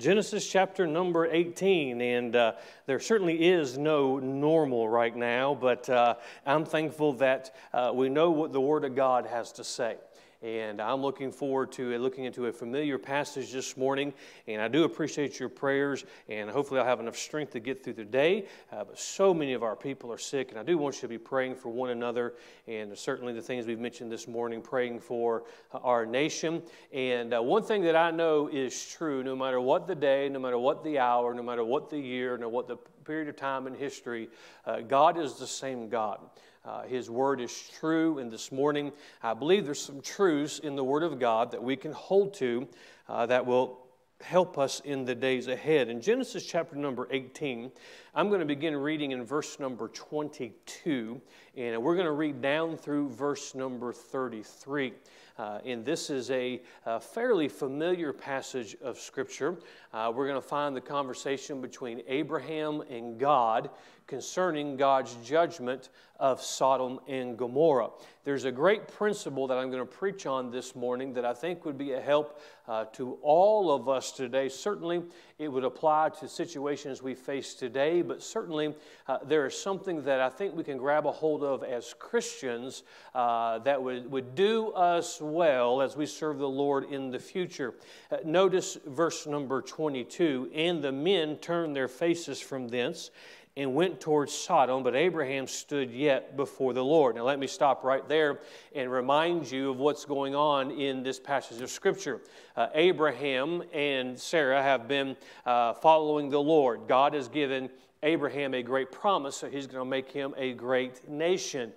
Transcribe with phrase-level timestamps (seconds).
[0.00, 2.52] Genesis chapter number 18, and uh,
[2.86, 6.14] there certainly is no normal right now, but uh,
[6.46, 9.96] I'm thankful that uh, we know what the Word of God has to say.
[10.42, 14.14] And I'm looking forward to looking into a familiar passage this morning.
[14.48, 16.06] And I do appreciate your prayers.
[16.30, 18.46] And hopefully, I'll have enough strength to get through the day.
[18.72, 20.50] Uh, but so many of our people are sick.
[20.50, 22.34] And I do want you to be praying for one another.
[22.66, 25.44] And certainly, the things we've mentioned this morning, praying for
[25.74, 26.62] our nation.
[26.90, 30.38] And uh, one thing that I know is true no matter what the day, no
[30.38, 33.36] matter what the hour, no matter what the year, no matter what the period of
[33.36, 34.30] time in history,
[34.64, 36.20] uh, God is the same God.
[36.64, 38.92] Uh, his word is true, and this morning
[39.22, 42.68] I believe there's some truths in the Word of God that we can hold to
[43.08, 43.78] uh, that will
[44.20, 45.88] help us in the days ahead.
[45.88, 47.72] In Genesis chapter number 18,
[48.14, 51.20] I'm going to begin reading in verse number 22,
[51.56, 54.92] and we're going to read down through verse number 33.
[55.38, 59.56] Uh, and this is a, a, fairly familiar passage of Scripture.
[59.94, 63.70] Uh, we're going to find the conversation between Abraham and God
[64.06, 65.88] concerning God's judgment
[66.20, 67.88] of Sodom and Gomorrah.
[68.22, 71.64] There's a great principle that I'm going to preach on this morning that I think
[71.64, 74.50] would be a help uh, to all of us today.
[74.50, 75.02] Certainly,
[75.38, 78.74] it would apply to situations we face today, but certainly
[79.08, 82.82] uh, there is something that I think we can grab a hold of as Christians
[83.14, 87.74] uh, that would, would do us well as we serve the Lord in the future.
[88.12, 93.10] Uh, notice verse number 22 And the men turned their faces from thence
[93.56, 97.16] and went towards Sodom, but Abraham stood yet before the Lord.
[97.16, 98.40] Now, let me stop right there
[98.74, 102.20] and remind you of what's going on in this passage of Scripture.
[102.56, 106.82] Uh, Abraham and Sarah have been uh, following the Lord.
[106.88, 107.70] God has given
[108.02, 111.72] Abraham a great promise, so he's going to make him a great nation.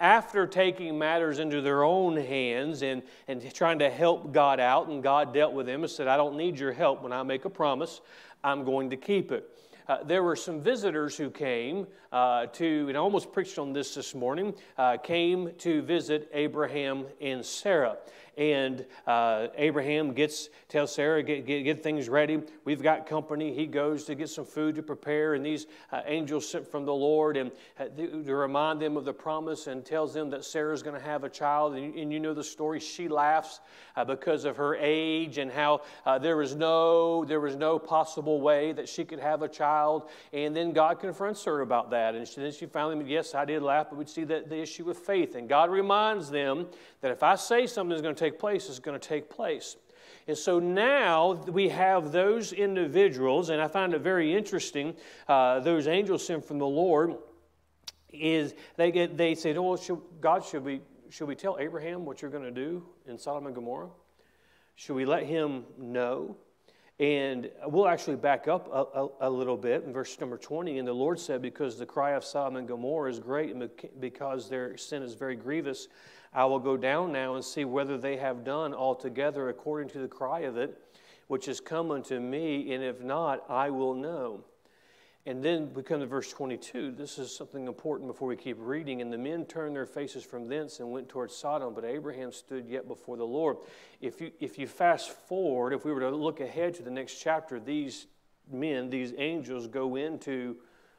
[0.00, 5.02] After taking matters into their own hands and, and trying to help God out, and
[5.02, 7.02] God dealt with them and said, I don't need your help.
[7.02, 8.00] When I make a promise,
[8.42, 9.48] I'm going to keep it.
[9.88, 13.94] Uh, there were some visitors who came uh, to, and I almost preached on this
[13.94, 17.96] this morning, uh, came to visit Abraham and Sarah
[18.36, 22.42] and uh, Abraham gets tells Sarah get, get, get things ready.
[22.64, 23.54] We've got company.
[23.54, 26.94] He goes to get some food to prepare, and these uh, angels sent from the
[26.94, 30.98] Lord and uh, to remind them of the promise and tells them that Sarah's going
[30.98, 31.74] to have a child.
[31.74, 32.80] And, and, you know the story.
[32.80, 33.60] She laughs
[33.96, 38.40] uh, because of her age and how uh, there was no there was no possible
[38.40, 40.10] way that she could have a child.
[40.32, 43.62] And then God confronts her about that, and she, then she finally, yes, I did
[43.62, 45.34] laugh, but we see that the issue with faith.
[45.34, 46.66] And God reminds them
[47.06, 49.76] that if I say something is going to take place it's going to take place.
[50.26, 54.96] And so now we have those individuals, and I find it very interesting.
[55.28, 57.14] Uh, those angels sent from the Lord
[58.12, 62.22] is they get they say, "Oh, should, God, should we should we tell Abraham what
[62.22, 63.90] you're going to do in Sodom and Gomorrah?
[64.74, 66.36] Should we let him know?"
[66.98, 70.78] And we'll actually back up a, a, a, little bit in verse number 20.
[70.78, 73.68] And the Lord said, Because the cry of Sodom and Gomorrah is great, and
[74.00, 75.88] because their sin is very grievous,
[76.32, 80.08] I will go down now and see whether they have done altogether according to the
[80.08, 80.78] cry of it,
[81.26, 84.44] which has come unto me, and if not, I will know.
[85.26, 86.92] And then we come to verse 22.
[86.92, 89.02] This is something important before we keep reading.
[89.02, 92.68] And the men turned their faces from thence and went towards Sodom, but Abraham stood
[92.68, 93.56] yet before the Lord.
[94.00, 97.20] If you, if you fast forward, if we were to look ahead to the next
[97.20, 98.06] chapter, these
[98.48, 100.58] men, these angels, go into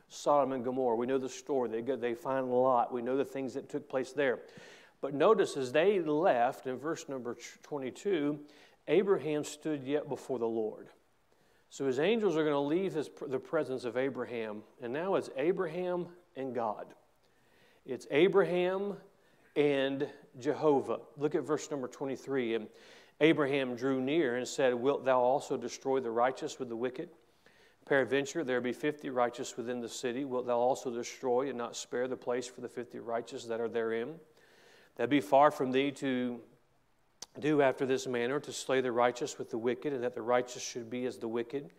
[0.10, 0.98] Sodom and Gomorrah.
[0.98, 1.70] We know the story.
[1.70, 2.92] They, go, they find Lot.
[2.92, 4.40] We know the things that took place there.
[5.00, 8.40] But notice as they left in verse number 22,
[8.90, 10.90] Abraham stood yet before the Lord.
[11.70, 15.30] So his angels are going to leave his, the presence of Abraham, and now it's
[15.36, 16.88] Abraham and God.
[17.86, 18.96] It's Abraham
[19.56, 20.08] and
[20.40, 21.00] Jehovah.
[21.18, 22.56] Look at verse number 23.
[22.56, 22.68] And
[23.20, 27.10] Abraham drew near and said, Wilt thou also destroy the righteous with the wicked?
[27.86, 30.26] Peradventure, there be fifty righteous within the city.
[30.26, 33.70] Wilt thou also destroy and not spare the place for the fifty righteous that are
[33.70, 34.16] therein?
[34.98, 36.42] That be far from thee to
[37.40, 40.62] do after this manner, to slay the righteous with the wicked, and that the righteous
[40.62, 41.72] should be as the wicked.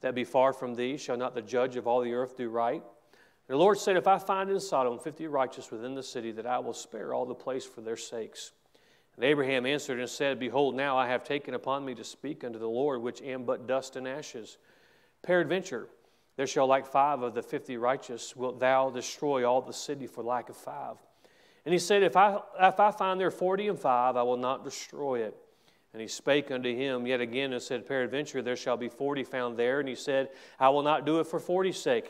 [0.00, 0.96] That be far from thee.
[0.96, 2.82] Shall not the judge of all the earth do right?
[2.82, 6.46] And the Lord said, If I find in Sodom fifty righteous within the city, that
[6.46, 8.52] I will spare all the place for their sakes.
[9.16, 12.58] And Abraham answered and said, Behold, now I have taken upon me to speak unto
[12.58, 14.56] the Lord, which am but dust and ashes.
[15.22, 15.88] Peradventure,
[16.36, 20.24] there shall like five of the fifty righteous, wilt thou destroy all the city for
[20.24, 20.96] lack of five.
[21.64, 24.64] And he said, If I, if I find there forty and five, I will not
[24.64, 25.36] destroy it.
[25.92, 29.56] And he spake unto him yet again and said, Peradventure there shall be forty found
[29.56, 29.80] there.
[29.80, 30.28] And he said,
[30.58, 32.04] I will not do it for forty's sake.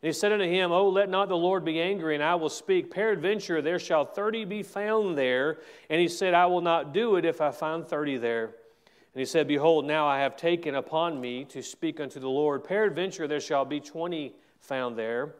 [0.00, 2.48] And he said unto him, Oh, let not the Lord be angry, and I will
[2.48, 2.90] speak.
[2.90, 5.58] Peradventure there shall thirty be found there.
[5.90, 8.44] And he said, I will not do it if I find thirty there.
[8.44, 12.62] And he said, Behold, now I have taken upon me to speak unto the Lord.
[12.62, 15.34] Peradventure there shall be twenty found there.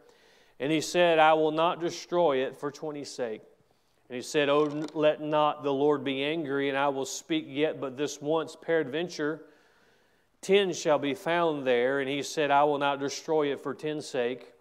[0.59, 3.41] And he said, I will not destroy it for twenty's sake.
[4.09, 7.79] And he said, Oh, let not the Lord be angry, and I will speak yet
[7.79, 8.57] but this once.
[8.59, 9.41] Peradventure,
[10.41, 11.99] ten shall be found there.
[11.99, 14.51] And he said, I will not destroy it for ten's sake.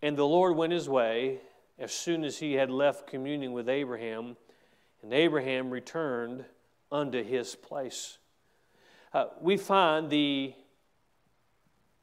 [0.00, 1.40] And the Lord went his way
[1.78, 4.36] as soon as he had left communing with Abraham,
[5.02, 6.44] and Abraham returned
[6.90, 8.18] unto his place.
[9.12, 10.54] Uh, we find the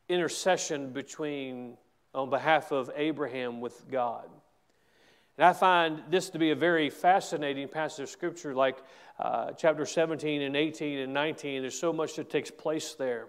[0.09, 1.77] intercession between,
[2.13, 4.27] on behalf of Abraham with God.
[5.37, 8.77] And I find this to be a very fascinating passage of Scripture, like
[9.19, 11.61] uh, chapter 17 and 18 and 19.
[11.61, 13.27] There's so much that takes place there.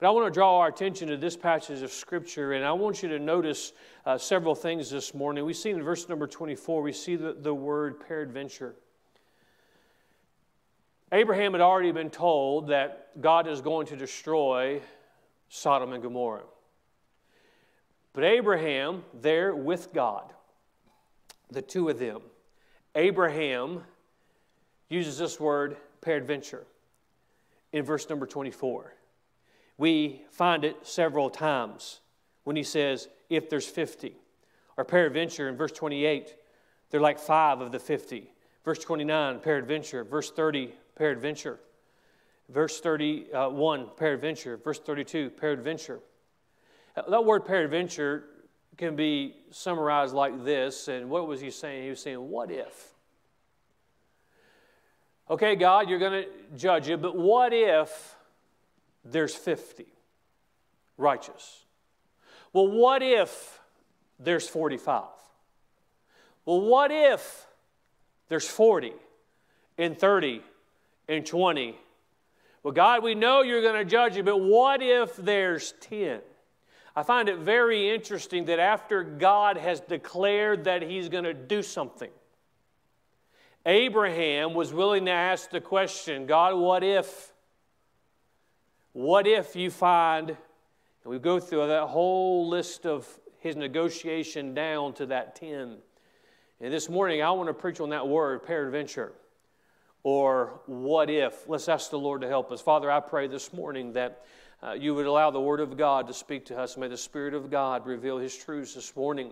[0.00, 3.02] But I want to draw our attention to this passage of Scripture, and I want
[3.02, 3.72] you to notice
[4.06, 5.44] uh, several things this morning.
[5.44, 8.74] We see in verse number 24, we see the, the word peradventure.
[11.10, 14.80] Abraham had already been told that God is going to destroy
[15.48, 16.42] Sodom and Gomorrah.
[18.18, 20.32] But Abraham, there with God,
[21.52, 22.20] the two of them,
[22.96, 23.82] Abraham
[24.88, 26.66] uses this word peradventure
[27.72, 28.92] in verse number 24.
[29.76, 32.00] We find it several times
[32.42, 34.16] when he says, if there's 50.
[34.76, 36.34] Or peradventure in verse 28,
[36.90, 38.32] they're like five of the 50.
[38.64, 40.02] Verse 29, peradventure.
[40.02, 41.60] Verse 30, peradventure.
[42.48, 44.56] Verse 31, uh, peradventure.
[44.56, 46.00] Verse 32, peradventure.
[47.08, 48.24] That word peradventure
[48.76, 50.88] can be summarized like this.
[50.88, 51.82] And what was he saying?
[51.84, 52.94] He was saying, What if?
[55.30, 58.16] Okay, God, you're going to judge it, but what if
[59.04, 59.84] there's 50
[60.96, 61.66] righteous?
[62.54, 63.60] Well, what if
[64.18, 65.04] there's 45?
[66.46, 67.46] Well, what if
[68.30, 68.94] there's 40
[69.76, 70.42] and 30
[71.08, 71.76] and 20?
[72.62, 76.20] Well, God, we know you're going to judge it, but what if there's 10?
[76.98, 81.62] I find it very interesting that after God has declared that he's going to do
[81.62, 82.10] something,
[83.64, 87.32] Abraham was willing to ask the question God, what if?
[88.94, 90.36] What if you find, and
[91.04, 93.06] we go through that whole list of
[93.38, 95.76] his negotiation down to that 10.
[96.60, 99.12] And this morning, I want to preach on that word, peradventure,
[100.02, 101.48] or what if.
[101.48, 102.60] Let's ask the Lord to help us.
[102.60, 104.24] Father, I pray this morning that
[104.62, 106.76] uh, you would allow the Word of God to speak to us.
[106.76, 109.30] May the Spirit of God reveal His truths this morning.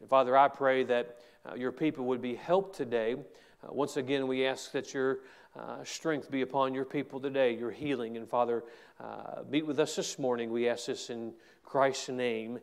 [0.00, 1.18] And Father, I pray that
[1.48, 3.14] uh, your people would be helped today.
[3.14, 5.18] Uh, once again, we ask that your
[5.58, 8.16] uh, strength be upon your people today, your healing.
[8.16, 8.62] And Father,
[9.00, 10.52] uh, meet with us this morning.
[10.52, 11.32] We ask this in
[11.64, 12.60] Christ's name.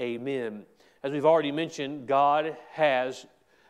[0.00, 0.64] Amen.
[1.02, 3.26] As we've already mentioned, God has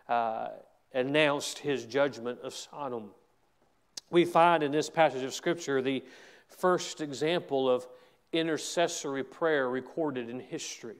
[0.09, 0.49] uh,
[0.93, 3.11] announced his judgment of Sodom.
[4.11, 6.03] We find in this passage of Scripture the
[6.49, 7.87] first example of
[8.33, 10.97] intercessory prayer recorded in history.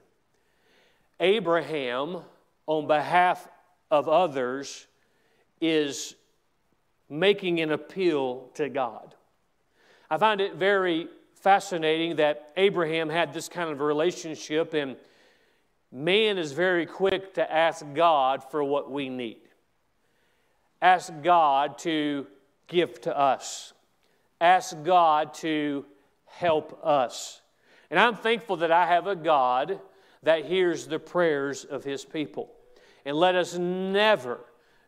[1.19, 2.21] Abraham,
[2.65, 3.47] on behalf
[3.91, 4.87] of others,
[5.61, 6.15] is
[7.09, 9.15] making an appeal to God.
[10.09, 14.95] I find it very fascinating that Abraham had this kind of relationship, and
[15.91, 19.41] man is very quick to ask God for what we need.
[20.81, 22.27] Ask God to
[22.67, 23.73] give to us
[24.41, 25.85] ask God to
[26.25, 27.41] help us.
[27.89, 29.79] And I'm thankful that I have a God
[30.23, 32.51] that hears the prayers of his people.
[33.05, 34.39] And let us never,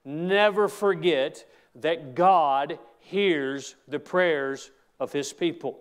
[0.06, 5.80] never forget that God hears the prayers of his people.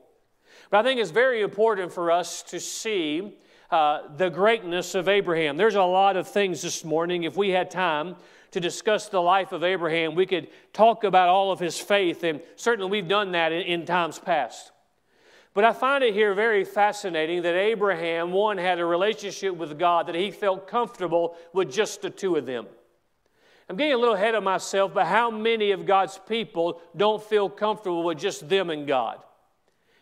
[0.70, 3.36] But I think it's very important for us to see
[3.70, 5.56] uh, the greatness of Abraham.
[5.56, 7.24] There's a lot of things this morning.
[7.24, 8.16] If we had time,
[8.52, 10.14] to discuss the life of Abraham.
[10.14, 13.86] We could talk about all of his faith, and certainly we've done that in, in
[13.86, 14.72] times past.
[15.52, 20.06] But I find it here very fascinating that Abraham, one, had a relationship with God
[20.06, 22.66] that he felt comfortable with just the two of them.
[23.68, 27.48] I'm getting a little ahead of myself, but how many of God's people don't feel
[27.48, 29.20] comfortable with just them and God?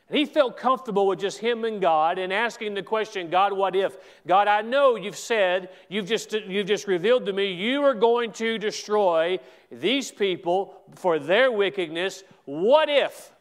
[0.08, 3.76] And he felt comfortable with just him and God and asking the question, God, what
[3.76, 3.96] if?
[4.26, 8.32] God, I know you've said, you've just, you've just revealed to me, you are going
[8.32, 9.38] to destroy
[9.70, 12.24] these people for their wickedness.
[12.46, 13.32] What if?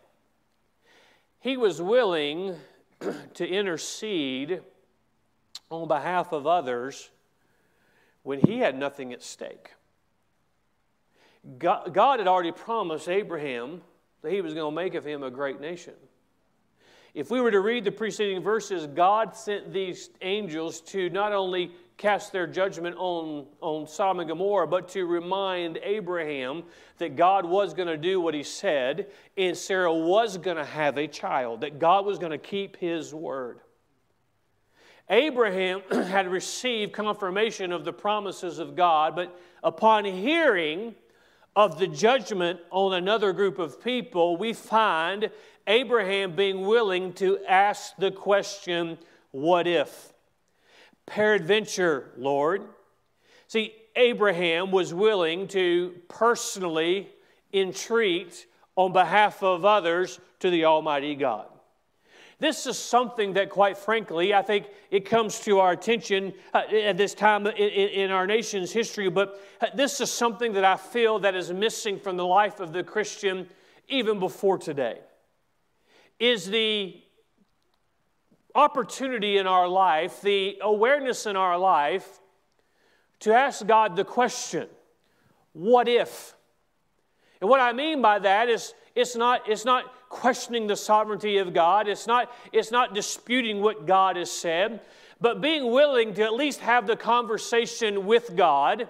[1.39, 2.55] He was willing
[3.35, 4.61] to intercede
[5.69, 7.09] on behalf of others
[8.23, 9.71] when he had nothing at stake.
[11.59, 13.81] God, God had already promised Abraham
[14.21, 15.93] that he was going to make of him a great nation.
[17.17, 21.71] If we were to read the preceding verses, God sent these angels to not only
[21.97, 26.61] cast their judgment on, on Sodom and Gomorrah, but to remind Abraham
[26.99, 30.99] that God was going to do what he said, and Sarah was going to have
[30.99, 33.61] a child, that God was going to keep his word.
[35.09, 40.93] Abraham had received confirmation of the promises of God, but upon hearing
[41.55, 45.31] of the judgment on another group of people, we find
[45.67, 48.97] Abraham being willing to ask the question,
[49.31, 50.13] What if?
[51.05, 52.63] Peradventure, Lord.
[53.47, 57.09] See, Abraham was willing to personally
[57.53, 58.45] entreat
[58.75, 61.47] on behalf of others to the Almighty God.
[62.39, 66.95] This is something that, quite frankly, I think it comes to our attention uh, at
[66.95, 71.33] this time in, our nation's history, but uh, this is something that I feel that
[71.33, 73.49] is missing from the life of the Christian
[73.87, 74.99] even before today.
[76.19, 77.01] Is the
[78.55, 82.19] opportunity in our life, the awareness in our life
[83.19, 84.67] to ask God the question,
[85.53, 86.35] what if?
[87.39, 91.53] And what I mean by that is it's not, it's not questioning the sovereignty of
[91.53, 91.87] God.
[91.87, 94.81] It's not, it's not disputing what God has said,
[95.21, 98.87] but being willing to at least have the conversation with God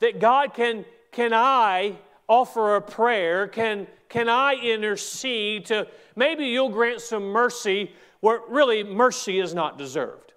[0.00, 1.96] that God can, can I
[2.28, 3.46] offer a prayer?
[3.48, 5.86] Can, can I intercede to
[6.16, 10.32] maybe you'll grant some mercy where really mercy is not deserved?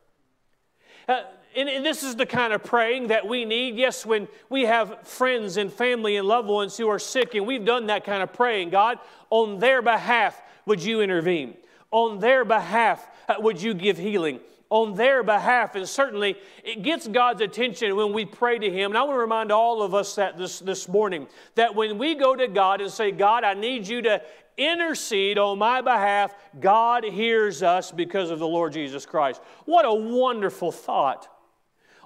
[1.08, 1.24] Uh,
[1.56, 3.76] and, and, this is the kind of praying that we need.
[3.76, 7.66] Yes, when we have friends and family and loved ones who are sick, and we've
[7.66, 9.00] done that kind of praying, God,
[9.30, 11.56] on their behalf, would you intervene?
[11.92, 14.40] On their behalf, uh, would you give healing?
[14.72, 18.92] On their behalf, and certainly it gets God's attention when we pray to Him.
[18.92, 22.16] And I want to remind all of us that this, this morning that when we
[22.16, 24.22] go to God and say, God, I need you to
[24.58, 29.42] intercede on my behalf, God hears us because of the Lord Jesus Christ.
[29.66, 31.28] What a wonderful thought.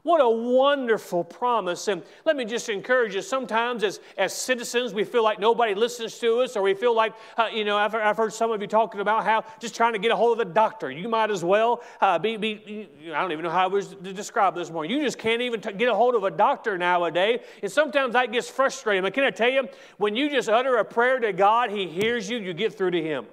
[0.05, 1.87] What a wonderful promise.
[1.87, 6.19] And let me just encourage you sometimes as, as citizens, we feel like nobody listens
[6.19, 8.67] to us, or we feel like, uh, you know, I've, I've, heard some of you
[8.67, 10.91] talking about how just trying to get a hold of a doctor.
[10.91, 14.13] You might as well uh, be, be, I don't even know how I was to
[14.13, 14.95] describe this morning.
[14.95, 17.39] You just can't even t- get a hold of a doctor nowadays.
[17.63, 19.01] And sometimes that gets frustrating.
[19.01, 22.29] But can I tell you, when you just utter a prayer to God, He hears
[22.29, 23.25] you, you get through to Him.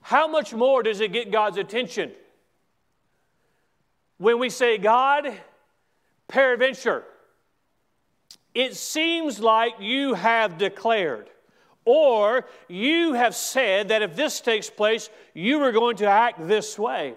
[0.00, 2.12] How much more does it get God's attention?
[4.18, 5.32] When we say, God,
[6.26, 7.04] peradventure,
[8.54, 11.30] it seems like you have declared,
[11.84, 16.78] or you have said that if this takes place, you are going to act this
[16.78, 17.14] way.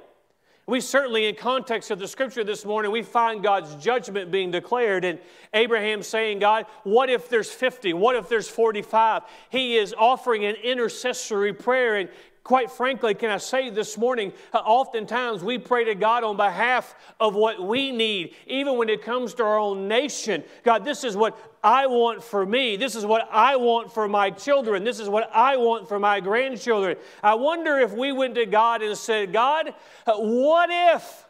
[0.67, 5.03] We certainly, in context of the scripture this morning, we find God's judgment being declared,
[5.03, 5.20] and
[5.53, 7.93] Abraham saying, God, what if there's 50?
[7.93, 9.24] What if there's 45?
[9.50, 12.10] He is offering an intercessory prayer, and
[12.43, 16.95] Quite frankly, can I say this morning, uh, oftentimes we pray to God on behalf
[17.19, 20.43] of what we need, even when it comes to our own nation.
[20.63, 22.77] God, this is what I want for me.
[22.77, 24.83] This is what I want for my children.
[24.83, 26.98] This is what I want for my grandchildren.
[27.21, 29.75] I wonder if we went to God and said, God,
[30.07, 31.27] uh, what if?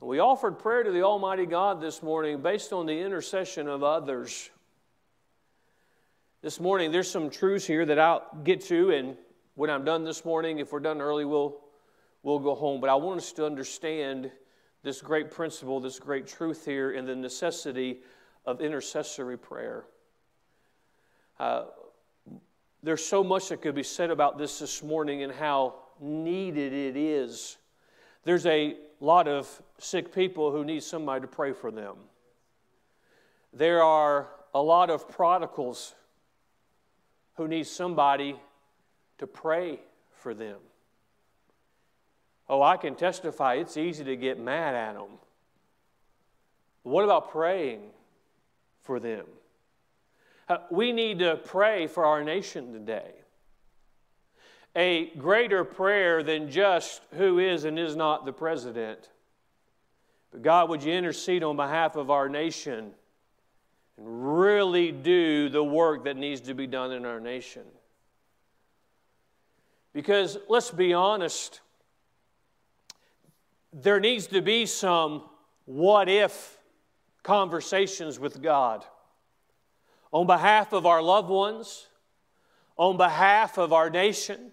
[0.00, 4.50] We offered prayer to the Almighty God this morning based on the intercession of others.
[6.40, 9.16] This morning, there's some truths here that I'll get to, and
[9.54, 11.60] when I'm done this morning, if we're done early, we'll,
[12.22, 12.80] we'll go home.
[12.80, 14.30] But I want us to understand
[14.82, 18.00] this great principle, this great truth here, and the necessity
[18.44, 19.84] of intercessory prayer.
[21.38, 21.64] Uh,
[22.82, 26.96] there's so much that could be said about this this morning and how needed it
[26.96, 27.56] is.
[28.24, 31.96] There's a lot of sick people who need somebody to pray for them.
[33.52, 35.94] There are a lot of prodigals
[37.36, 38.36] who need somebody
[39.18, 39.80] to pray
[40.12, 40.58] for them.
[42.48, 45.18] Oh, I can testify it's easy to get mad at them.
[46.82, 47.80] What about praying
[48.82, 49.24] for them?
[50.48, 53.12] Uh, we need to pray for our nation today.
[54.76, 59.08] A greater prayer than just who is and is not the president.
[60.30, 62.90] But God, would you intercede on behalf of our nation
[63.96, 67.62] and really do the work that needs to be done in our nation?
[69.94, 71.60] Because let's be honest,
[73.72, 75.22] there needs to be some
[75.64, 76.58] what if
[77.22, 78.84] conversations with God
[80.12, 81.86] on behalf of our loved ones,
[82.76, 84.52] on behalf of our nation,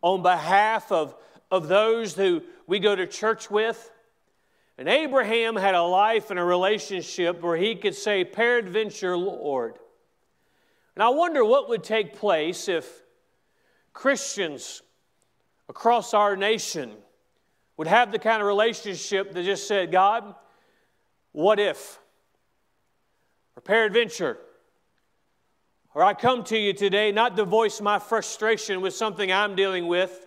[0.00, 1.14] on behalf of,
[1.50, 3.90] of those who we go to church with.
[4.78, 9.74] And Abraham had a life and a relationship where he could say, Peradventure, Lord.
[10.94, 13.01] And I wonder what would take place if
[13.92, 14.82] Christians
[15.68, 16.92] across our nation
[17.76, 20.34] would have the kind of relationship that just said, God,
[21.32, 21.98] what if?
[23.56, 24.38] Or peradventure,
[25.94, 29.88] or I come to you today not to voice my frustration with something I'm dealing
[29.88, 30.26] with,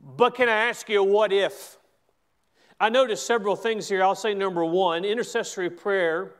[0.00, 1.78] but can I ask you, what if?
[2.78, 4.04] I noticed several things here.
[4.04, 6.34] I'll say number one intercessory prayer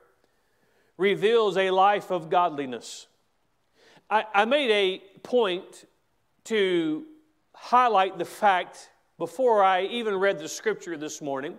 [0.96, 3.06] reveals a life of godliness.
[4.08, 5.86] I, I made a point
[6.44, 7.04] to
[7.52, 11.56] highlight the fact before I even read the scripture this morning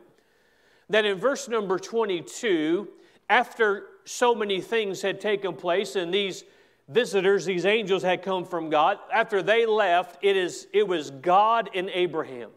[0.89, 2.87] that in verse number 22,
[3.29, 6.45] after so many things had taken place and these
[6.87, 11.69] visitors, these angels had come from God, after they left, it, is, it was God
[11.75, 12.51] and Abraham.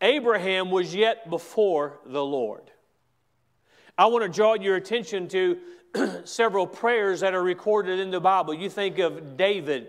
[0.00, 2.70] Abraham was yet before the Lord.
[3.98, 5.58] I want to draw your attention to
[6.24, 8.54] several prayers that are recorded in the Bible.
[8.54, 9.88] You think of David,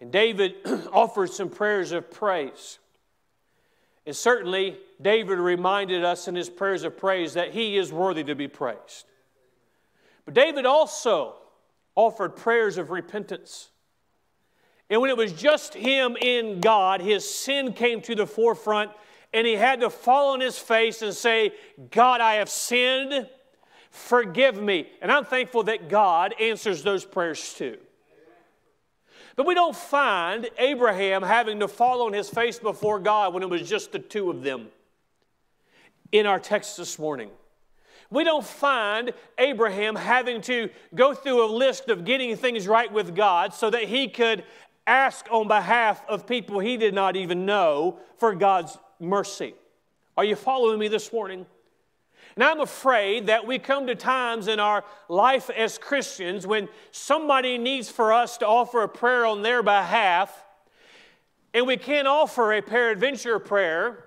[0.00, 0.54] and David
[0.92, 2.78] offered some prayers of praise.
[4.06, 8.34] And certainly, David reminded us in his prayers of praise that he is worthy to
[8.34, 9.04] be praised.
[10.24, 11.34] But David also
[11.94, 13.68] offered prayers of repentance.
[14.90, 18.90] And when it was just him in God, his sin came to the forefront,
[19.34, 21.52] and he had to fall on his face and say,
[21.90, 23.28] God, I have sinned,
[23.98, 24.88] forgive me.
[25.02, 27.78] And I'm thankful that God answers those prayers too.
[29.36, 33.48] But we don't find Abraham having to fall on his face before God when it
[33.48, 34.68] was just the two of them
[36.10, 37.30] in our text this morning.
[38.10, 43.14] We don't find Abraham having to go through a list of getting things right with
[43.14, 44.44] God so that he could
[44.86, 49.54] ask on behalf of people he did not even know for God's mercy.
[50.16, 51.46] Are you following me this morning?
[52.38, 57.58] And I'm afraid that we come to times in our life as Christians when somebody
[57.58, 60.44] needs for us to offer a prayer on their behalf,
[61.52, 64.04] and we can't offer a peradventure prayer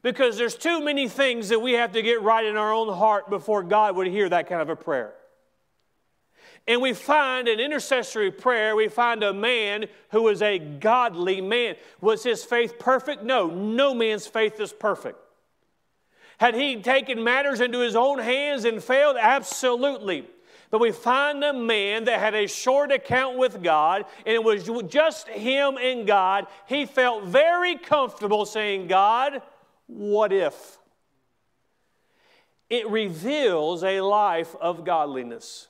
[0.00, 3.28] because there's too many things that we have to get right in our own heart
[3.28, 5.12] before God would hear that kind of a prayer.
[6.66, 11.76] And we find an intercessory prayer, we find a man who was a godly man.
[12.00, 13.24] Was his faith perfect?
[13.24, 15.18] No, no man's faith is perfect.
[16.38, 19.16] Had he taken matters into his own hands and failed?
[19.20, 20.26] Absolutely.
[20.70, 24.68] But we find a man that had a short account with God, and it was
[24.88, 26.46] just him and God.
[26.66, 29.42] He felt very comfortable saying, God,
[29.86, 30.78] what if?
[32.68, 35.68] It reveals a life of godliness.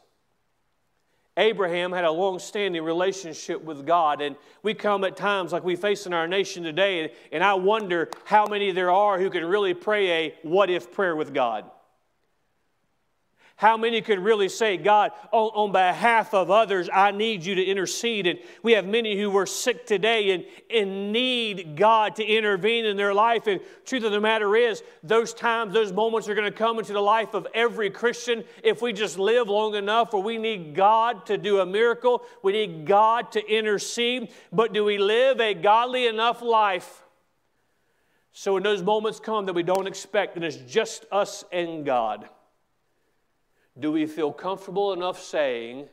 [1.38, 5.77] Abraham had a long standing relationship with God, and we come at times like we
[5.77, 9.72] face in our nation today, and, I wonder how many there are who can really
[9.72, 11.64] pray a what if prayer with God.
[13.59, 17.64] How many could really say, God, on, on, behalf of others, I need you to
[17.64, 18.29] intercede?
[18.29, 22.97] And we have many who were sick today and, and need God to intervene in
[22.97, 23.49] their life.
[23.49, 26.92] And truth of the matter is, those times, those moments are going to come into
[26.92, 31.27] the life of every Christian if we just live long enough where we need God
[31.27, 32.23] to do a miracle.
[32.44, 34.31] We need God to intercede.
[34.53, 37.03] But do we live a godly enough life?
[38.31, 42.29] So when those moments come that we don't expect, and it's just us and God
[43.79, 45.88] do we feel comfortable enough saying,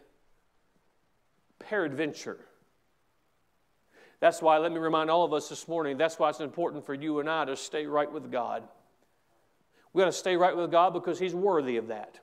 [1.60, 2.40] peradventure?
[4.20, 6.94] That's why, let me remind all of us this morning, that's why it's important for
[6.94, 8.64] you and I to stay right with God.
[9.94, 12.20] We got to stay right with God because He's worthy of that.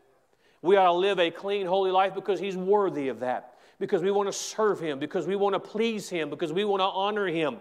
[0.62, 3.54] We ought to live a clean, holy life because He's worthy of that.
[3.78, 6.80] Because we want to serve Him, because we want to please Him, because we want
[6.80, 7.58] to honor Him.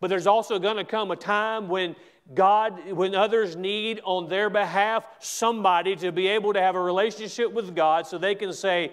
[0.00, 1.96] But there's also going to come a time when
[2.34, 7.52] God, when others need on their behalf somebody to be able to have a relationship
[7.52, 8.92] with God so they can say,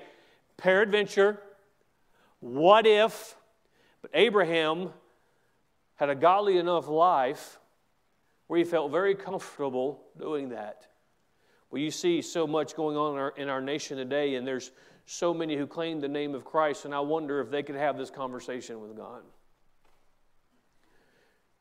[0.57, 1.39] peradventure,
[2.39, 3.35] what if?
[4.01, 4.89] But Abraham
[5.95, 7.59] had a godly enough life
[8.47, 10.87] where he felt very comfortable doing that.
[11.69, 14.71] Well, you see so much going on in our, in our nation today, and there's
[15.05, 17.97] so many who claim the name of Christ, and I wonder if they could have
[17.97, 19.21] this conversation with God.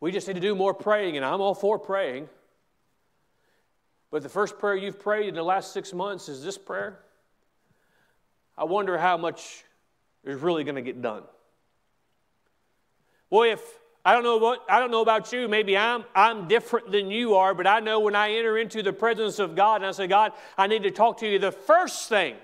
[0.00, 2.28] We just need to do more praying, and I'm all for praying.
[4.11, 7.00] But the first prayer you've prayed in the last six months is this prayer.
[8.56, 9.64] I wonder how much
[10.24, 11.22] is really going to get done.
[13.30, 13.61] Well, if
[14.04, 17.35] I don't know what I don't know about you, maybe I'm I'm different than you
[17.35, 20.06] are, but I know when I enter into the presence of God and I say,
[20.06, 22.37] God, I need to talk to you, the first thing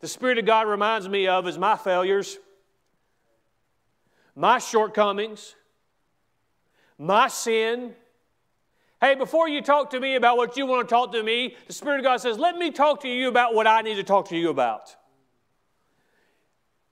[0.00, 2.38] the Spirit of God reminds me of is my failures,
[4.34, 5.54] my shortcomings,
[7.00, 7.94] my sin.
[9.00, 11.72] Hey, before you talk to me about what you want to talk to me, the
[11.72, 14.28] Spirit of God says, let me talk to you about what I need to talk
[14.28, 14.94] to you about.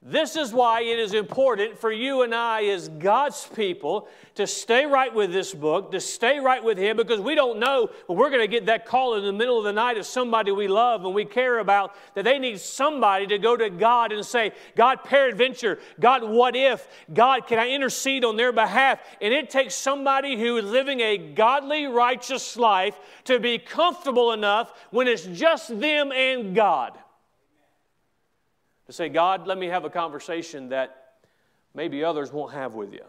[0.01, 4.07] This is why it is important for you and I, as God's people,
[4.37, 7.91] to stay right with this book, to stay right with Him, because we don't know
[8.07, 10.53] when we're going to get that call in the middle of the night of somebody
[10.53, 14.25] we love and we care about, that they need somebody to go to God and
[14.25, 16.87] say, God, peradventure, God, what if?
[17.13, 19.01] God, can I intercede on their behalf?
[19.21, 24.73] And it takes somebody who is living a godly, righteous life to be comfortable enough
[24.91, 26.97] when it's just them and God
[28.89, 31.19] to say, God, let me have a conversation that
[31.75, 33.05] maybe others won't have with you.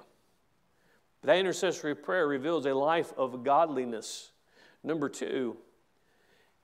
[1.23, 4.31] That intercessory prayer reveals a life of godliness.
[4.83, 5.55] Number two,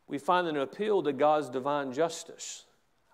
[0.07, 2.65] we find an appeal to God's divine justice.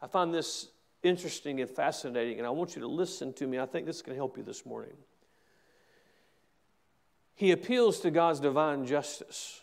[0.01, 0.69] I find this
[1.03, 3.59] interesting and fascinating, and I want you to listen to me.
[3.59, 4.93] I think this can help you this morning.
[7.35, 9.61] He appeals to God's divine justice.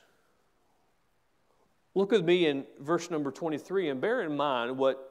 [1.96, 5.07] Look with me in verse number 23 and bear in mind what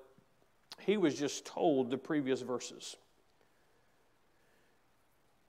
[0.88, 2.96] he was just told the previous verses.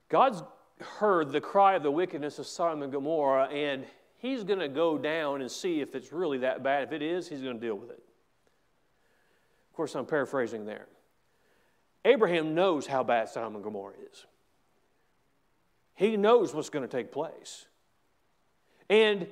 [0.08, 0.42] God's
[0.80, 3.84] heard the cry of the wickedness of Sodom and Gomorrah, and
[4.16, 6.82] he's going to go down and see if it's really that bad.
[6.82, 8.02] If it is, he's going to deal with it.
[9.70, 10.88] Of course, I'm paraphrasing there.
[12.04, 14.26] Abraham knows how bad Sodom and Gomorrah is.
[15.94, 17.66] He knows what's going to take place.
[18.90, 19.28] And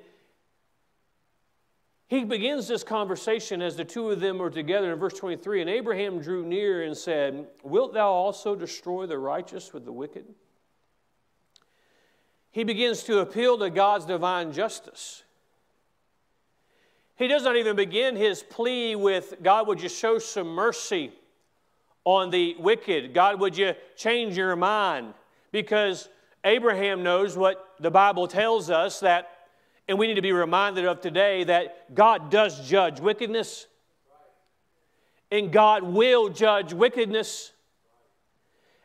[2.08, 5.60] he begins this conversation as the two of them are together in verse 23.
[5.60, 10.24] And Abraham drew near and said, Wilt thou also destroy the righteous with the wicked?
[12.52, 15.24] He begins to appeal to God's divine justice.
[17.16, 21.12] He does not even begin his plea with, God, would you show some mercy
[22.04, 23.14] on the wicked?
[23.14, 25.12] God, would you change your mind?
[25.50, 26.08] Because
[26.44, 29.28] Abraham knows what the Bible tells us that
[29.88, 33.66] and we need to be reminded of today that God does judge wickedness.
[35.30, 37.52] And God will judge wickedness.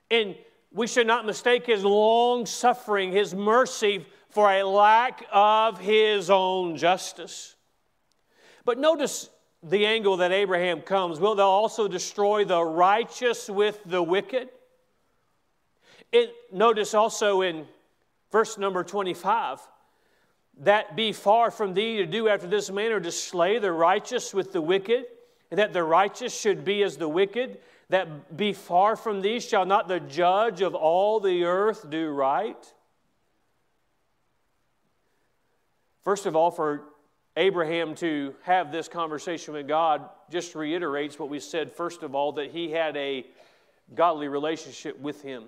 [0.09, 0.35] And
[0.71, 6.77] we should not mistake His long suffering, His mercy, for a lack of His own
[6.77, 7.55] justice.
[8.63, 9.29] But notice
[9.63, 11.19] the angle that Abraham comes.
[11.19, 14.49] Will thou also destroy the righteous with the wicked?
[16.11, 17.65] It, notice also in
[18.31, 19.59] verse number 25
[20.59, 24.53] that be far from thee to do after this manner to slay the righteous with
[24.53, 25.05] the wicked,
[25.49, 27.59] and that the righteous should be as the wicked,
[27.89, 32.73] that be far from thee shall not the judge of all the earth do right?
[36.03, 36.83] First of all, for
[37.37, 42.33] Abraham to have this conversation with God just reiterates what we said, first of all,
[42.33, 43.25] that he had a
[43.93, 45.45] godly relationship with him.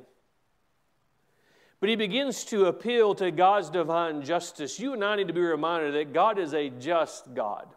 [1.84, 4.80] But he begins to appeal to God's divine justice.
[4.80, 7.68] You and I need to be reminded that God is a just God.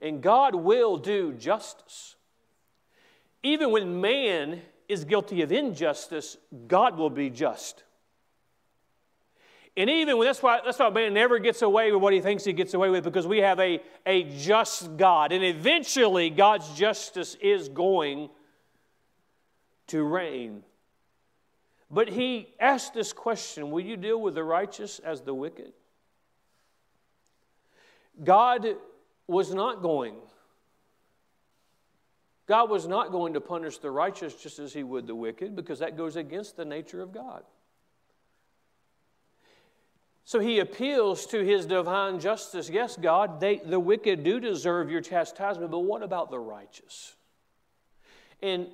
[0.00, 2.16] And God will do justice.
[3.44, 7.84] Even when man is guilty of injustice, God will be just.
[9.76, 12.42] And even when that's why that's why man never gets away with what he thinks
[12.42, 15.30] he gets away with because we have a, a just God.
[15.30, 18.30] And eventually God's justice is going
[19.86, 20.64] to reign.
[21.94, 25.72] But he asked this question Will you deal with the righteous as the wicked?
[28.22, 28.66] God
[29.28, 30.16] was not going.
[32.46, 35.78] God was not going to punish the righteous just as he would the wicked because
[35.78, 37.44] that goes against the nature of God.
[40.24, 42.68] So he appeals to his divine justice.
[42.68, 47.14] Yes, God, they, the wicked do deserve your chastisement, but what about the righteous?
[48.42, 48.66] And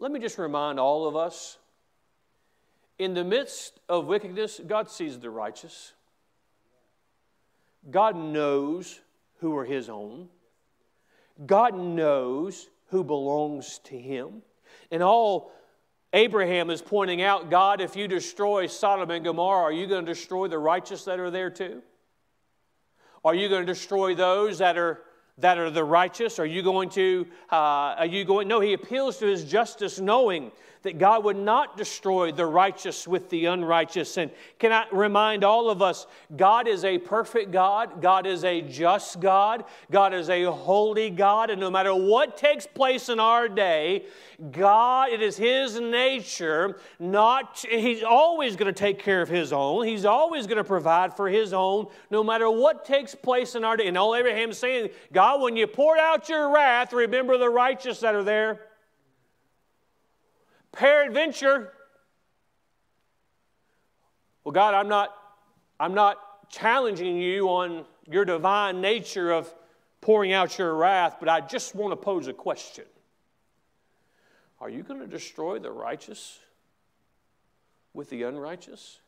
[0.00, 1.58] let me just remind all of us
[2.98, 5.92] in the midst of wickedness, God sees the righteous.
[7.90, 9.00] God knows
[9.38, 10.28] who are His own.
[11.44, 14.42] God knows who belongs to Him.
[14.90, 15.52] And all
[16.12, 20.12] Abraham is pointing out God, if you destroy Sodom and Gomorrah, are you going to
[20.12, 21.82] destroy the righteous that are there too?
[23.24, 25.00] Are you going to destroy those that are
[25.38, 26.38] that are the righteous?
[26.38, 27.56] Are you going to, uh,
[27.98, 30.52] are you going, no, he appeals to his justice knowing
[30.84, 34.18] that God would not destroy the righteous with the unrighteous.
[34.18, 38.60] And can I remind all of us, God is a perfect God, God is a
[38.60, 43.48] just God, God is a holy God, and no matter what takes place in our
[43.48, 44.04] day,
[44.52, 49.86] God, it is His nature not, He's always going to take care of His own.
[49.86, 53.76] He's always going to provide for His own, no matter what takes place in our
[53.76, 53.86] day.
[53.86, 58.00] And all Abraham is saying, God, when you pour out your wrath, remember the righteous
[58.00, 58.60] that are there
[60.74, 61.72] peradventure.
[64.42, 65.14] Well, God, I'm not,
[65.80, 69.52] I'm not challenging you on your divine nature of
[70.00, 72.84] pouring out your wrath, but I just want to pose a question.
[74.60, 76.38] Are you going to destroy the righteous
[77.94, 78.98] with the unrighteous?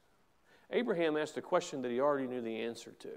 [0.70, 3.10] Abraham asked a question that he already knew the answer to.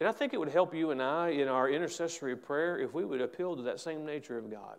[0.00, 3.04] And I think it would help you and I in our intercessory prayer if we
[3.04, 4.78] would appeal to that same nature of God.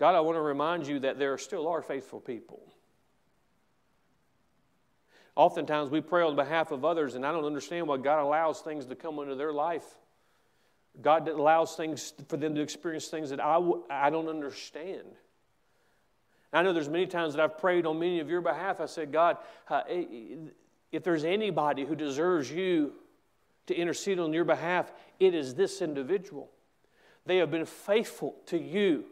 [0.00, 2.62] God, I want to remind you that there still are faithful people.
[5.36, 8.86] Oftentimes we pray on behalf of others, and I don't understand why God allows things
[8.86, 9.84] to come into their life.
[11.02, 15.16] God allows things for them to experience things that I w- I don't understand.
[16.50, 18.80] I know there's many times that I've prayed on many of your behalf.
[18.80, 19.36] I said, God,
[19.68, 22.94] uh, if there's anybody who deserves you
[23.66, 26.50] to intercede on your behalf, it is this individual.
[27.26, 29.04] They have been faithful to you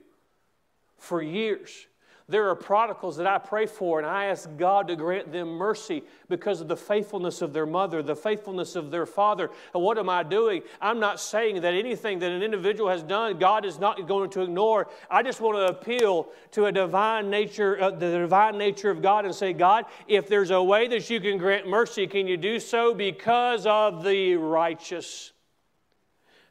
[0.98, 1.86] for years.
[2.30, 6.02] There are prodigals that I pray for, and I ask God to grant them mercy
[6.28, 9.50] because of the faithfulness of their mother, the faithfulness of their father.
[9.72, 10.60] And what am I doing?
[10.78, 14.42] I'm not saying that anything that an individual has done, God is not going to
[14.42, 14.88] ignore.
[15.10, 19.24] I just want to appeal to a divine nature, uh, the divine nature of God,
[19.24, 22.60] and say, God, if there's a way that you can grant mercy, can you do
[22.60, 25.32] so because of the righteous?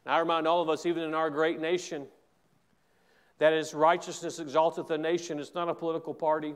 [0.04, 2.08] And I remind all of us, even in our great nation,
[3.38, 5.38] that is, righteousness exalteth a nation.
[5.38, 6.54] It's not a political party.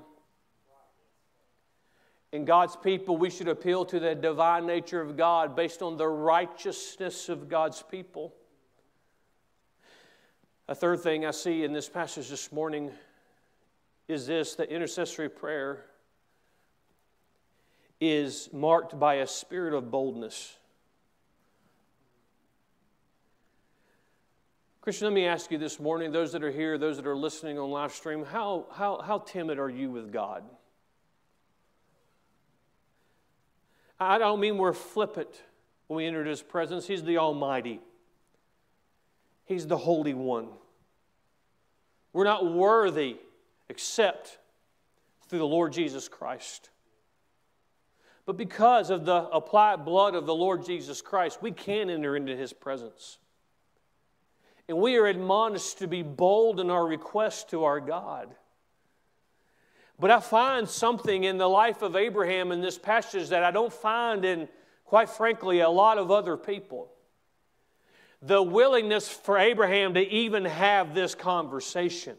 [2.33, 6.09] In God's people, we should appeal to the divine nature of God based on the
[6.09, 8.35] righteousness of God's people.
[10.67, 12.91] A third thing I see in this passage this morning
[14.09, 15.85] is this the intercessory prayer
[18.01, 20.57] is marked by a spirit of boldness.
[24.83, 27.57] Christian, let me ask you this morning, those that are here, those that are listening
[27.57, 30.43] on live stream, how, how, how timid are you with God?
[34.01, 35.29] I don't mean we're flippant
[35.87, 36.89] when we enter His presence.
[36.89, 37.81] He's the Almighty,
[39.45, 40.49] He's the Holy One.
[42.13, 43.19] We're not worthy
[43.69, 44.39] except
[45.29, 46.71] through the Lord Jesus Christ.
[48.27, 52.37] But because of the applied blood of the Lord Jesus Christ, we can enter into
[52.37, 53.19] His presence.
[54.69, 58.35] And we are admonished to be bold in our request to our God.
[59.99, 63.73] But I find something in the life of Abraham in this passage that I don't
[63.73, 64.49] find in,
[64.85, 66.91] quite frankly, a lot of other people.
[68.21, 72.17] The willingness for Abraham to even have this conversation.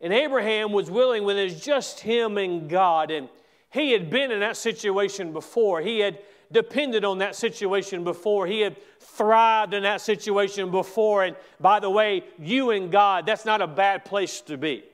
[0.00, 3.10] And Abraham was willing when it's just him and God.
[3.10, 3.28] And
[3.70, 5.80] he had been in that situation before.
[5.80, 6.18] He had
[6.52, 8.46] depended on that situation before.
[8.46, 11.24] He had thrived in that situation before.
[11.24, 14.84] And by the way, you and God, that's not a bad place to be.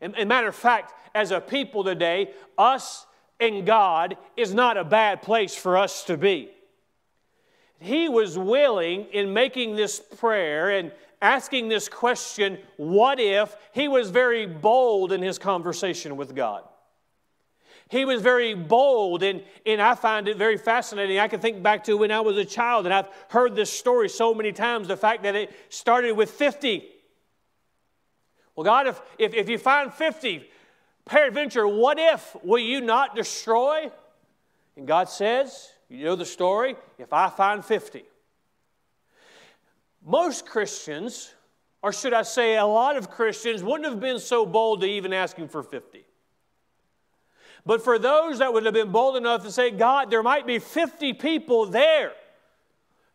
[0.00, 3.06] And, and matter of fact, as a people today, us
[3.40, 6.50] and God is not a bad place for us to be.
[7.80, 13.56] He was willing in making this prayer and asking this question, what if?
[13.72, 16.64] He was very bold in his conversation with God.
[17.90, 21.18] He was very bold, and, and I find it very fascinating.
[21.18, 24.10] I can think back to when I was a child, and I've heard this story
[24.10, 26.86] so many times the fact that it started with 50.
[28.54, 30.50] Well, God, if, if, if you find 50,
[31.06, 33.90] peradventure, what if will you not destroy?
[34.76, 38.04] And God says, you know the story, if I find 50.
[40.04, 41.32] Most Christians,
[41.82, 45.14] or should I say a lot of Christians, wouldn't have been so bold to even
[45.14, 46.04] asking for 50.
[47.66, 50.58] But for those that would have been bold enough to say, God, there might be
[50.58, 52.12] 50 people there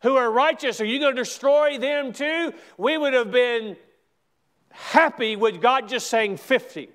[0.02, 0.80] who are righteous.
[0.80, 2.52] Are you going to destroy them too?
[2.76, 3.76] We would have been
[4.70, 6.88] happy with God just saying 50.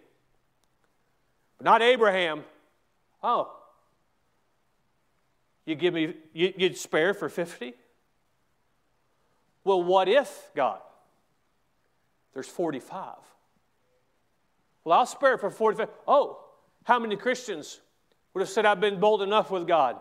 [1.58, 2.44] But not Abraham.
[3.22, 3.52] Oh,
[5.66, 7.74] you give me, you, would spare for 50?
[9.64, 10.80] Well, what if, God?
[12.34, 13.18] There's 45.
[14.84, 15.90] Well, I'll spare for 45.
[16.08, 16.44] Oh,
[16.90, 17.80] how many Christians
[18.34, 19.98] would have said, I've been bold enough with God?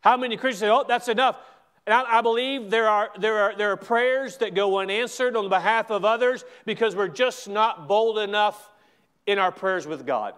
[0.00, 1.36] How many Christians say, Oh, that's enough?
[1.84, 5.48] And I, I, believe there are, there, are, there are prayers that go unanswered on
[5.48, 8.70] behalf of others because we're just not bold enough
[9.26, 10.34] in our prayers with God.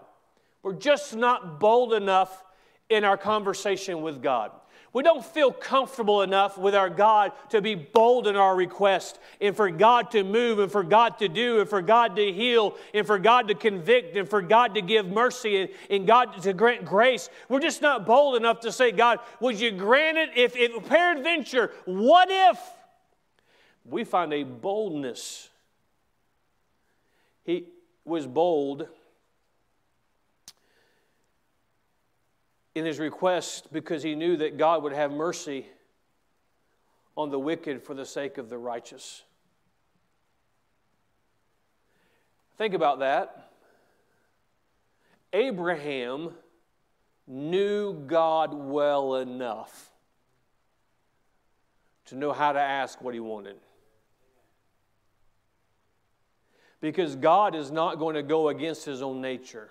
[0.62, 2.44] We're just not bold enough
[2.88, 4.52] in our conversation with God.
[4.92, 9.54] We don't feel comfortable enough with our God to be bold in our request and
[9.54, 13.06] for God to move and for God to do and for God to heal and
[13.06, 16.84] for God to convict and for God to give mercy and, and God to grant
[16.84, 17.30] grace.
[17.48, 21.70] We're just not bold enough to say, God, would you grant it if, if peradventure,
[21.84, 22.58] what if?
[23.84, 25.50] We find a boldness.
[27.44, 27.66] He
[28.04, 28.88] was bold
[32.74, 35.66] in his request because he knew that God would have mercy
[37.16, 39.22] on the wicked for the sake of the righteous.
[42.56, 43.50] Think about that.
[45.32, 46.30] Abraham
[47.26, 49.90] knew God well enough
[52.06, 53.56] to know how to ask what he wanted.
[56.80, 59.70] Because God is not going to go against his own nature.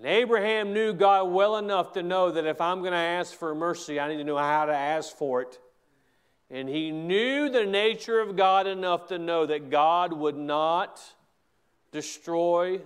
[0.00, 3.54] And Abraham knew God well enough to know that if I'm going to ask for
[3.54, 5.58] mercy, I need to know how to ask for it.
[6.48, 11.02] And he knew the nature of God enough to know that God would not
[11.92, 12.80] destroy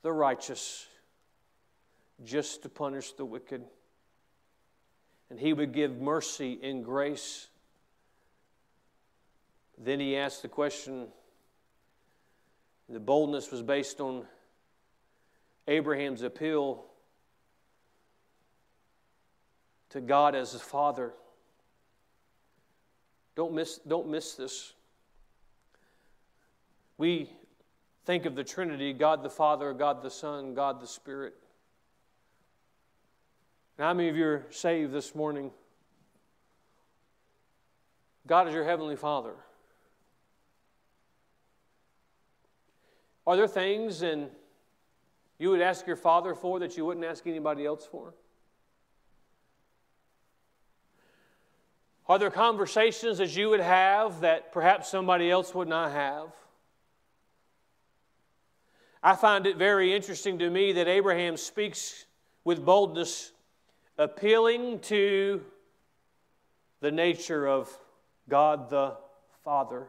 [0.00, 0.86] the righteous
[2.24, 3.62] just to punish the wicked.
[5.28, 7.48] And he would give mercy and grace.
[9.76, 11.08] Then he asked the question
[12.88, 14.24] the boldness was based on
[15.68, 16.84] Abraham's appeal
[19.90, 21.12] to God as his father.
[23.34, 24.72] Don't miss, don't miss this.
[26.98, 27.30] We
[28.04, 31.34] think of the Trinity God the Father, God the Son, God the Spirit.
[33.78, 35.50] Now, how many of you are saved this morning?
[38.26, 39.34] God is your Heavenly Father.
[43.26, 44.30] Are there things and
[45.38, 48.14] you would ask your Father for that you wouldn't ask anybody else for?
[52.08, 56.28] Are there conversations that you would have that perhaps somebody else would not have?
[59.02, 62.06] I find it very interesting to me that Abraham speaks
[62.44, 63.32] with boldness,
[63.98, 65.42] appealing to
[66.80, 67.76] the nature of
[68.28, 68.96] God the
[69.44, 69.88] Father.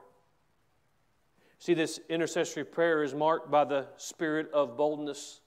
[1.59, 5.41] See, this intercessory prayer is marked by the spirit of boldness.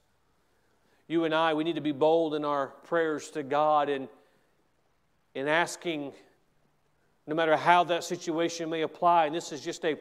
[1.07, 4.09] You and I, we need to be bold in our prayers to God and
[5.35, 6.13] in asking
[7.27, 9.27] no matter how that situation may apply.
[9.27, 9.97] And this is just a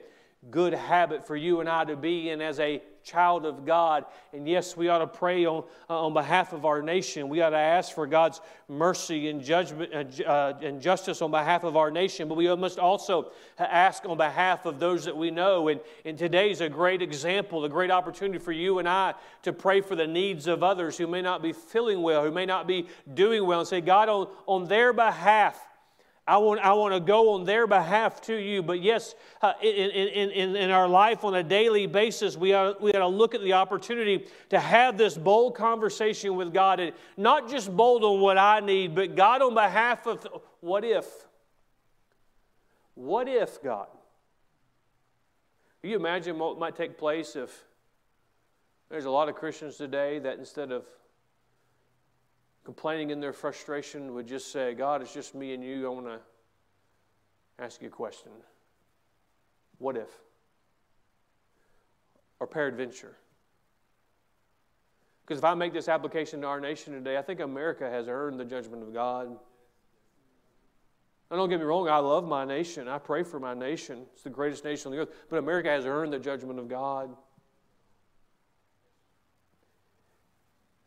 [0.50, 4.06] good habit for you and I to be in as a child of God.
[4.34, 7.30] And yes, we ought to pray on, uh, on behalf of our nation.
[7.30, 11.64] We ought to ask for God's mercy and judgment uh, uh and justice on behalf
[11.64, 12.28] of our nation.
[12.28, 15.68] But we must also ask on behalf of those that we know.
[15.68, 19.82] And, and today's a great example, a great opportunity for you and I to pray
[19.82, 22.88] for the needs of others who may not be feeling well, who may not be
[23.14, 25.69] doing well, and say, God, on, on their behalf,
[26.30, 28.62] I want, I want to go on their behalf to you.
[28.62, 32.80] But yes, uh, in, in, in, in our life on a daily basis, we ought,
[32.80, 36.80] we ought to look at the opportunity to have this bold conversation with God.
[36.80, 40.28] And not just bold on what I need, but God on behalf of
[40.62, 41.08] what if?
[42.94, 43.88] What if, God?
[45.82, 47.64] Can you imagine what might take place if
[48.92, 50.86] there's a lot of Christians today that instead of
[52.70, 55.88] complaining in their frustration would just say, God, it's just me and you.
[55.88, 56.20] I want to
[57.58, 58.32] ask you a question.
[59.80, 60.10] What if?
[62.40, 63.18] Or peradventure?
[65.26, 68.40] Because if I make this application to our nation today, I think America has earned
[68.40, 69.30] the judgment of God.
[71.32, 72.88] Now, don't get me wrong, I love my nation.
[72.88, 74.06] I pray for my nation.
[74.14, 75.16] It's the greatest nation on the earth.
[75.28, 77.10] But America has earned the judgment of God.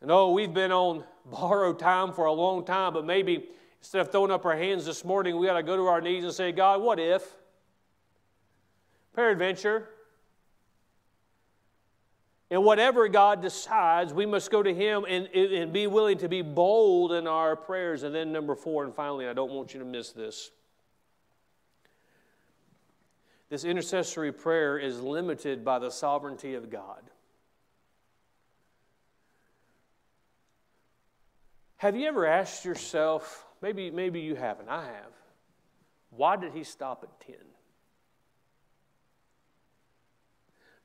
[0.02, 3.44] And oh, we've been on borrowed time for a long time, but maybe
[3.78, 6.24] instead of throwing up our hands this morning, we got to go to our knees
[6.24, 7.24] and say, God, what if?
[9.14, 9.88] Peradventure.
[12.50, 16.42] And whatever God decides, we must go to Him and, and be willing to be
[16.42, 18.02] bold in our prayers.
[18.02, 20.50] And then, number four, and finally, I don't want you to miss this.
[23.48, 27.11] This intercessory prayer is limited by the sovereignty of God.
[31.82, 35.12] Have you ever asked yourself, maybe, maybe you haven't, I have,
[36.10, 37.34] why did he stop at 10?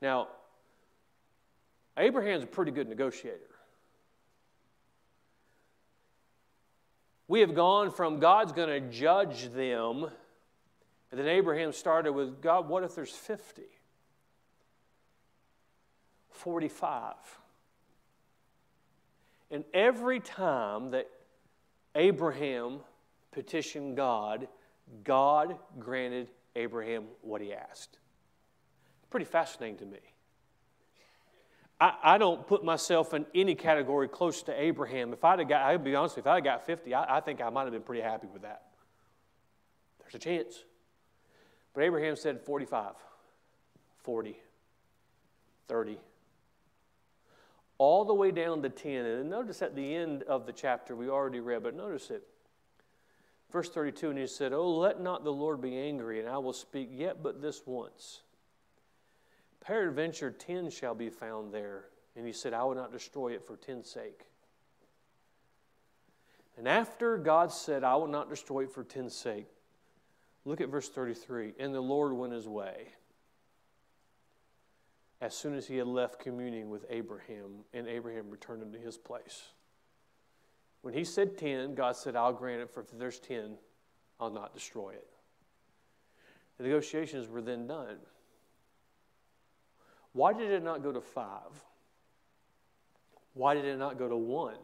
[0.01, 0.29] Now,
[1.97, 3.38] Abraham's a pretty good negotiator.
[7.27, 10.10] We have gone from God's going to judge them,
[11.12, 13.62] and then Abraham started with God, what if there's 50?
[16.31, 17.13] 45.
[19.49, 21.07] And every time that
[21.95, 22.80] Abraham
[23.32, 24.47] petitioned God,
[25.03, 27.97] God granted Abraham what he asked.
[29.09, 29.99] Pretty fascinating to me.
[31.80, 35.13] I, I, don't put myself in any category close to Abraham.
[35.13, 37.49] If I'd have got, I'll be honest, if I'd got 50, I, I think I
[37.49, 38.63] might have been pretty happy with that.
[39.99, 40.63] There's a chance.
[41.74, 42.93] But Abraham said 45,
[44.03, 44.38] 40,
[45.67, 45.97] 30,
[47.78, 49.05] all the way down to 10.
[49.05, 52.23] And notice at the end of the chapter, we already read, but notice it.
[53.51, 56.53] Verse 32, and he said, Oh, let not the Lord be angry, and I will
[56.53, 58.21] speak yet but this once.
[59.61, 61.86] Peradventure, ten shall be found there.
[62.15, 64.21] And he said, I will not destroy it for ten's sake.
[66.57, 69.47] And after God said, I will not destroy it for ten's sake,
[70.43, 71.53] look at verse 33.
[71.59, 72.88] And the Lord went his way
[75.22, 79.49] as soon as he had left communing with Abraham, and Abraham returned into his place.
[80.82, 83.57] When he said 10, God said, I'll grant it, for if there's 10,
[84.20, 85.07] I'll not destroy it.
[86.57, 87.97] The negotiations were then done.
[90.13, 91.51] Why did it not go to five?
[93.34, 94.57] Why did it not go to one?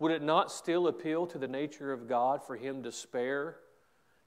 [0.00, 3.56] Would it not still appeal to the nature of God for him to spare,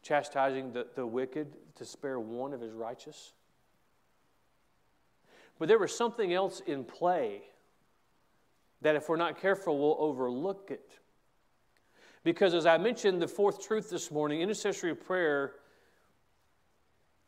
[0.01, 3.33] chastising the, the wicked, to spare one of his righteous?
[5.59, 7.41] But there was something else in play
[8.81, 10.99] that, if we're not careful, we'll overlook it.
[12.23, 15.53] Because, as I mentioned, the fourth truth this morning, intercessory prayer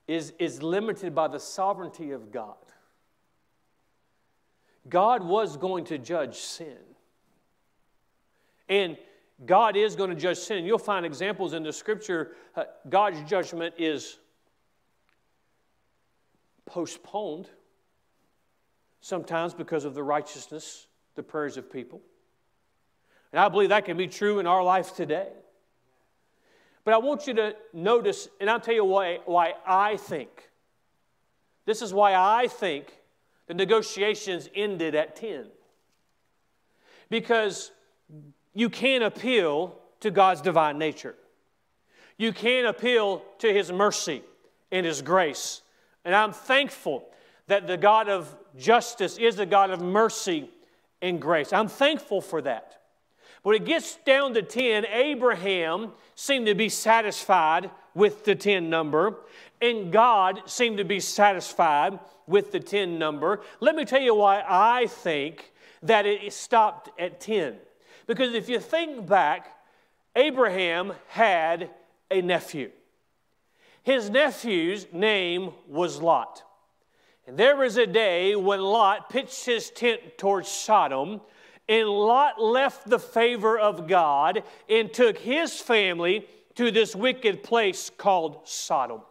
[0.08, 2.58] is, is limited by the sovereignty of God.
[4.88, 6.78] God was going to judge sin.
[8.68, 8.98] And
[9.46, 10.66] God is going to judge sin.
[10.66, 12.36] You'll find examples in the scripture.
[12.56, 14.20] Uh, God's judgment is
[16.66, 17.50] postponed,
[19.02, 22.02] sometimes because of the righteousness, the prayers of people.
[23.32, 25.28] And I believe that can be true in our life today.
[26.84, 30.30] But I want you to notice, and I'll tell you why, why I think.
[31.66, 32.88] This is why I think
[33.48, 35.46] the negotiations ended at 10.
[37.10, 37.72] Because
[38.54, 41.16] you can't appeal to God's divine nature.
[42.18, 44.24] You can't appeal to His mercy
[44.72, 45.62] and His grace.
[46.04, 47.10] And I'm thankful
[47.50, 50.50] that the God of justice is the God of mercy
[51.02, 51.52] and grace.
[51.52, 52.82] I'm thankful for that.
[53.42, 59.18] When it gets down to 10, Abraham seemed to be satisfied with the 10 number,
[59.62, 63.42] and God seemed to be satisfied with the 10 number.
[63.60, 67.56] Let me tell you why I think that it stopped at 10.
[68.06, 69.58] Because if you think back,
[70.16, 71.72] Abraham had
[72.12, 72.70] a nephew.
[73.82, 76.44] His nephew's name was Lot.
[77.30, 81.22] And there was a day when Lot pitched his tent towards Sodom,
[81.68, 87.92] and Lot left the favor of God and took his family to this wicked place
[87.96, 89.02] called Sodom.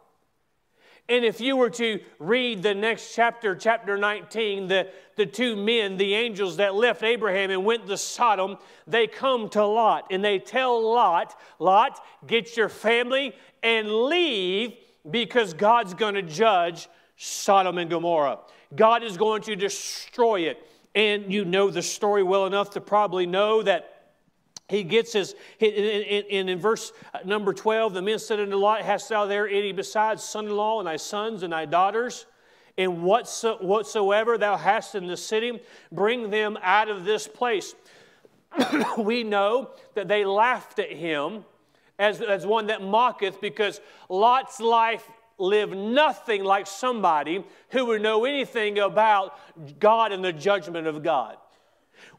[1.08, 5.96] And if you were to read the next chapter, chapter 19, the, the two men,
[5.96, 8.56] the angels that left Abraham and went to Sodom,
[8.88, 14.74] they come to Lot and they tell Lot, Lot, get your family and leave
[15.08, 16.88] because God's going to judge
[17.18, 18.38] Sodom and Gomorrah.
[18.74, 20.64] God is going to destroy it.
[20.94, 23.94] And you know the story well enough to probably know that
[24.68, 26.92] he gets his, and in, verse
[27.24, 30.78] number 12, the men said unto Lot, Hast thou there any besides son in law
[30.78, 32.26] and thy sons and thy daughters?
[32.76, 35.60] And whatsoever thou hast in the city,
[35.90, 37.74] bring them out of this place.
[38.98, 41.44] we know that they laughed at him
[41.98, 45.08] as, as one that mocketh because Lot's life
[45.38, 49.38] lived nothing like somebody who would know anything about
[49.78, 51.36] God and the judgment of God.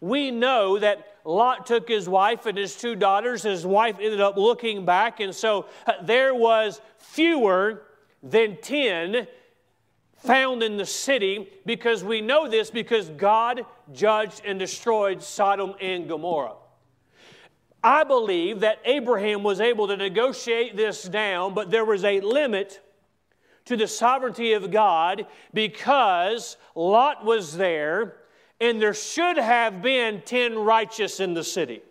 [0.02, 3.44] We know that Lot took his wife and his two daughters.
[3.44, 7.84] His wife ended up looking back, and so uh, there was fewer
[8.24, 9.28] than 10
[10.18, 16.08] found in the city because we know this because God judged and destroyed Sodom and
[16.08, 16.56] Gomorrah.
[17.82, 22.82] I believe that Abraham was able to negotiate this down, but there was a limit
[23.70, 28.16] to the sovereignty of God because Lot was there
[28.60, 31.84] and there should have been 10 righteous in the city.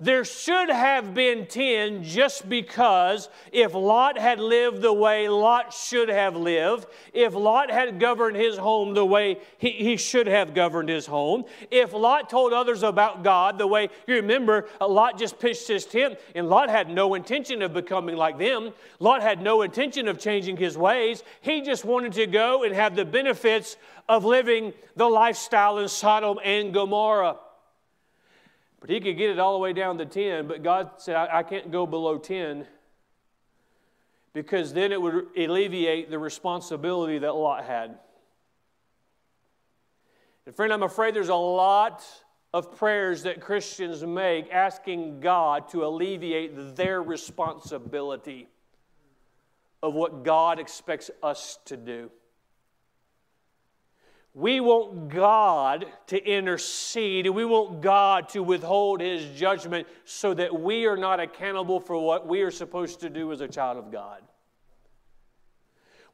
[0.00, 6.08] There should have been 10 just because if Lot had lived the way Lot should
[6.08, 10.88] have lived, if Lot had governed his home the way he, he should have governed
[10.88, 15.38] his home, if Lot told others about God the way, you remember, uh, Lot just
[15.38, 18.72] pitched his tent and Lot had no intention of becoming like them.
[18.98, 21.22] Lot had no intention of changing his ways.
[21.40, 23.76] He just wanted to go and have the benefits
[24.08, 27.36] of living the lifestyle in Sodom and Gomorrah.
[28.84, 31.38] But he could get it all the way down to 10, but God said, I,
[31.38, 32.66] I can't go below 10
[34.34, 37.98] because then it would alleviate the responsibility that Lot had.
[40.44, 42.04] And friend, I'm afraid there's a lot
[42.52, 48.48] of prayers that Christians make asking God to alleviate their responsibility
[49.82, 52.10] of what God expects us to do.
[54.34, 57.26] We want God to intercede.
[57.26, 61.96] and We want God to withhold His judgment so that we are not accountable for
[61.96, 64.22] what we are supposed to do as a child of God.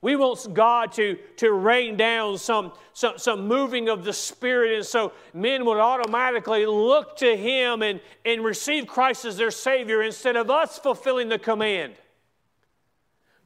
[0.02, 4.84] We want God to, to rain down some, some, some moving of the Spirit, and
[4.84, 10.36] so men would automatically look to Him and, and receive Christ as their Savior instead
[10.36, 11.94] of us fulfilling the command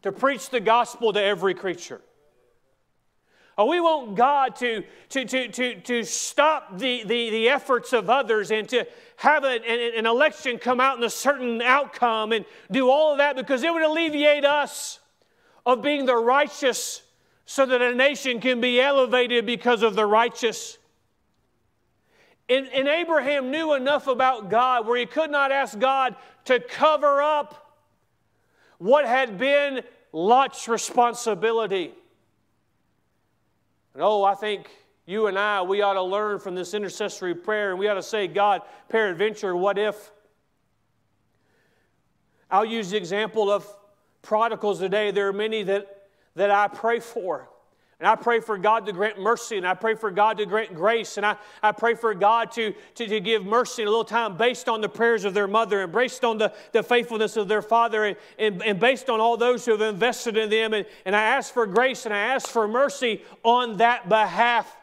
[0.03, 2.01] to preach the gospel to every creature.
[3.57, 8.11] Or we want God to, to, to, to, to stop the, the, the efforts of
[8.11, 8.85] others and to
[9.17, 13.37] have an, an election come out in a certain outcome and do all of that
[13.37, 14.99] because it would alleviate us
[15.65, 17.03] of being the righteous
[17.47, 20.79] so that a nation can be elevated because of the righteous.
[22.49, 26.15] And, and, Abraham knew enough about God where he could not ask God
[26.47, 27.79] to cover up
[28.79, 29.83] what had been
[30.13, 31.95] Lot's responsibility.
[33.95, 34.69] And oh, I think
[35.07, 38.03] you and I, we ought to learn from this intercessory prayer and we ought to
[38.03, 40.11] say, God, peradventure, what if?
[42.51, 43.67] I'll use the example of
[44.23, 47.49] prodigals today, there are many that, that I pray for.
[48.05, 50.75] And I pray for God to grant mercy, and I pray for God to grant
[50.75, 54.05] grace, and I, I pray for God to, to, to give mercy in a little
[54.05, 57.49] time based on the prayers of their mother, and based on the, the faithfulness of
[57.49, 60.75] their father, and, and, and based on all those who have invested in them.
[60.75, 64.77] And, and I ask for grace and I ask for mercy on that behalf.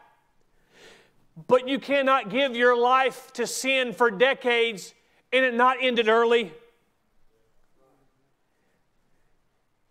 [1.46, 4.94] But you cannot give your life to sin for decades
[5.32, 6.52] and it not ended early.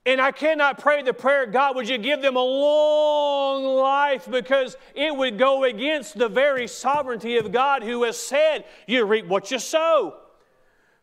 [0.06, 4.76] And I cannot pray the prayer, God, would you give them a long life because
[4.95, 9.52] it would go against the very sovereignty of God who has said, You reap what
[9.52, 10.16] you sow.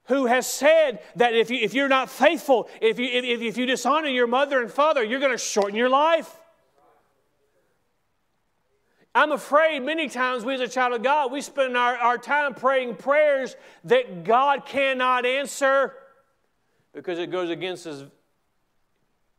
[0.06, 3.66] Who has said that if, you, if you're not faithful, if you, if, if you
[3.66, 6.34] dishonor your mother and father, you're going to shorten your life.
[9.14, 12.54] I'm afraid many times we as a child of God, we spend our, our time
[12.54, 15.94] praying prayers that God cannot answer
[16.92, 18.04] because it goes against His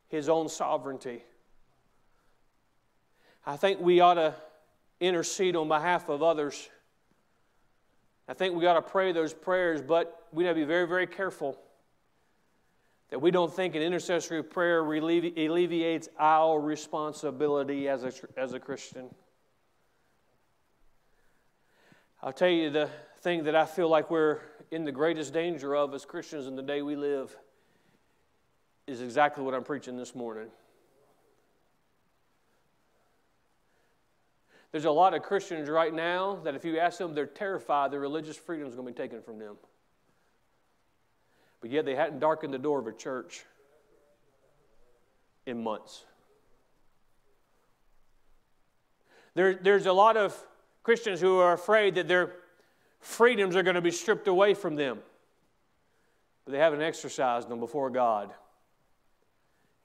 [0.10, 1.24] his own sovereignty.
[3.46, 4.36] I think we ought to
[5.00, 6.70] intercede on behalf of others.
[8.28, 11.08] I think we ought to pray those prayers, but we got to be very, very
[11.08, 11.58] careful
[13.10, 19.10] that we don't think an intercessory prayer alleviates our responsibility as a, as a Christian.
[22.22, 22.90] I'll tell you the
[23.22, 24.40] thing that I feel like we're
[24.70, 27.36] in the greatest danger of as Christians in the day we live
[28.90, 30.48] is exactly what I'm preaching this morning.
[34.72, 38.00] There's a lot of Christians right now that if you ask them, they're terrified their
[38.00, 39.58] religious freedom is going to be taken from them.
[41.62, 43.46] But yet they hadn't darkened the door of a church
[45.46, 46.04] in months.
[49.36, 50.36] There, there's a lot of
[50.82, 52.34] Christians who are afraid that their
[53.00, 55.00] freedoms are going to be stripped away from them,
[56.46, 58.34] but they haven't exercised them before God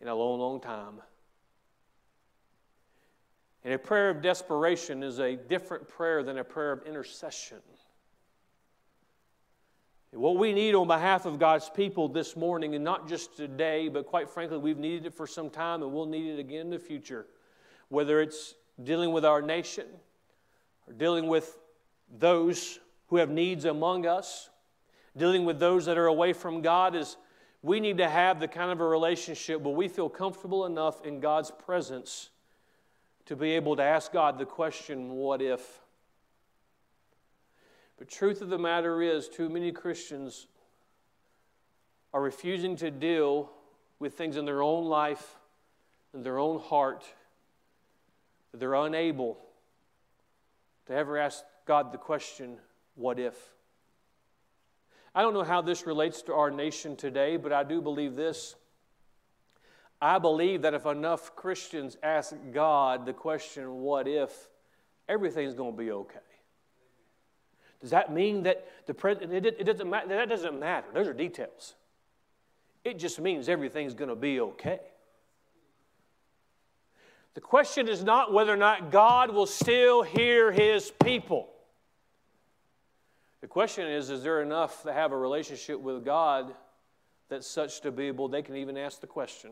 [0.05, 1.01] in a long, long time.
[3.65, 7.57] And a prayer of desperation is a different prayer than a prayer of intercession.
[10.13, 13.89] And what we need on behalf of God's people this morning, and not just today,
[13.89, 16.71] but quite frankly, we've needed it for some time and we'll need it again in
[16.71, 17.27] the future,
[17.89, 19.87] whether it's dealing with our nation
[20.87, 21.59] or dealing with
[22.19, 24.51] those who have needs among us,
[25.17, 27.17] dealing with those that are away from God, is
[27.65, 31.19] we need to have the kind of a relationship where we feel comfortable enough in
[31.19, 32.29] God's presence
[33.25, 35.81] to be able to ask God the question, what if?
[37.97, 40.47] But truth of the matter is, too many Christians
[42.13, 43.51] are refusing to deal
[43.99, 45.37] with things in their own life,
[46.13, 47.03] in their own heart,
[48.53, 49.39] they're unable
[50.85, 52.59] to ever ask God the question,
[52.95, 53.54] what if?
[55.15, 58.57] I don't know how this relates to our nation today, but I do believe this.
[60.01, 64.49] I believe that if enough Christians ask God the question, what if,
[65.09, 66.19] everything's going to be okay.
[67.81, 70.09] Does that mean that the president, it, doesn't matter?
[70.09, 70.87] That doesn't matter.
[70.93, 71.75] Those are details.
[72.83, 74.81] It just means everything's going to be okay.
[77.35, 81.49] The question is not whether or not God will still hear his people.
[83.45, 86.55] The question is is there enough to have a relationship with God
[87.29, 89.51] that's such to be able, they can even ask the question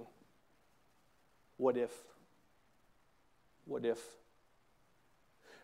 [1.59, 1.93] what if?
[3.67, 3.99] What if?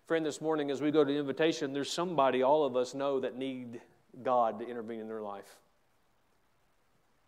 [0.05, 3.19] Friend, this morning as we go to the invitation, there's somebody all of us know
[3.19, 3.81] that need
[4.23, 5.57] God to intervene in their life.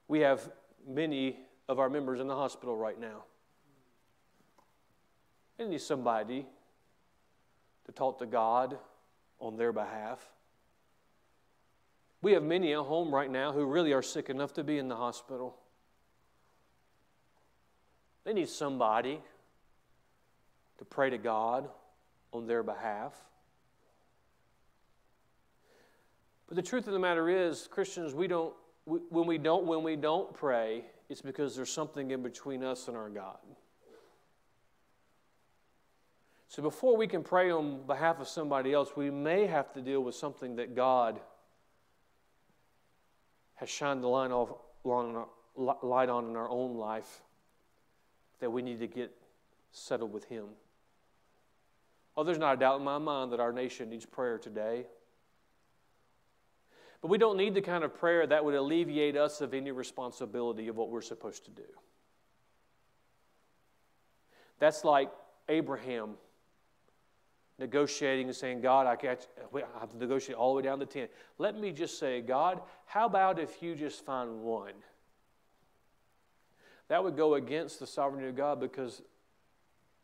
[0.06, 0.50] We have
[0.86, 3.24] many of our members in the hospital right now.
[5.56, 6.44] They need somebody
[7.86, 8.76] to talk to God
[9.38, 10.20] on their behalf.
[12.22, 14.88] We have many at home right now who really are sick enough to be in
[14.88, 15.56] the hospital.
[18.24, 19.20] They need somebody
[20.78, 21.68] to pray to God
[22.32, 23.14] on their behalf.
[26.46, 28.52] But the truth of the matter is, Christians, we don't,
[28.84, 32.88] we, when, we don't, when we don't pray, it's because there's something in between us
[32.88, 33.38] and our God.
[36.48, 40.02] So before we can pray on behalf of somebody else, we may have to deal
[40.02, 41.20] with something that God
[43.60, 44.52] has shined the light, off,
[45.54, 47.20] light on in our own life
[48.40, 49.14] that we need to get
[49.70, 50.46] settled with Him.
[52.16, 54.86] Oh, there's not a doubt in my mind that our nation needs prayer today.
[57.02, 60.68] But we don't need the kind of prayer that would alleviate us of any responsibility
[60.68, 61.68] of what we're supposed to do.
[64.58, 65.10] That's like
[65.50, 66.14] Abraham
[67.60, 70.86] negotiating and saying, God, I, can't, I have to negotiate all the way down to
[70.86, 71.08] 10.
[71.38, 74.72] Let me just say, God, how about if you just find one?
[76.88, 79.02] That would go against the sovereignty of God because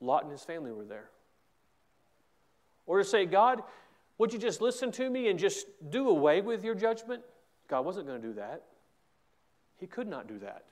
[0.01, 1.09] Lot and his family were there.
[2.85, 3.63] Or to say, God,
[4.19, 7.23] would you just listen to me and just do away with your judgment?
[7.69, 8.63] God wasn't going to do that.
[9.79, 10.65] He could not do that.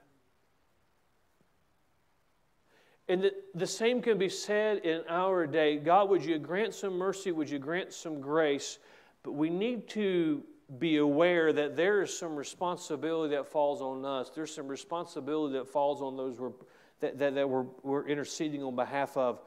[3.08, 5.76] And the, the same can be said in our day.
[5.76, 7.32] God, would you grant some mercy?
[7.32, 8.78] Would you grant some grace?
[9.22, 10.42] But we need to
[10.78, 14.30] be aware that there is some responsibility that falls on us.
[14.30, 16.52] There's some responsibility that falls on those we're,
[17.00, 19.40] that, that, that we're, we're interceding on behalf of,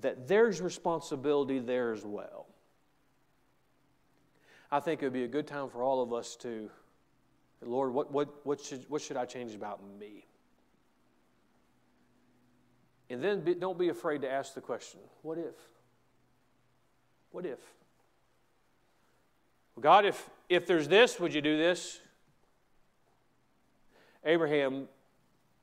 [0.00, 2.46] that there's responsibility there as well.
[4.70, 6.70] I think it would be a good time for all of us to,
[7.60, 10.24] Lord, what, what, what, should, what should I change about me?
[13.12, 15.54] And then be, don't be afraid to ask the question what if?
[17.30, 17.58] What if?
[19.78, 22.00] God, if, if there's this, would you do this?
[24.24, 24.88] Abraham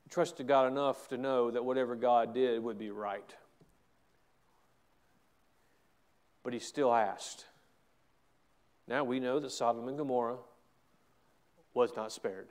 [0.10, 3.36] trusted God enough to know that whatever God did would be right.
[6.43, 7.45] But he still asked.
[8.88, 10.38] Now we know that Sodom and Gomorrah
[11.74, 12.50] was not spared.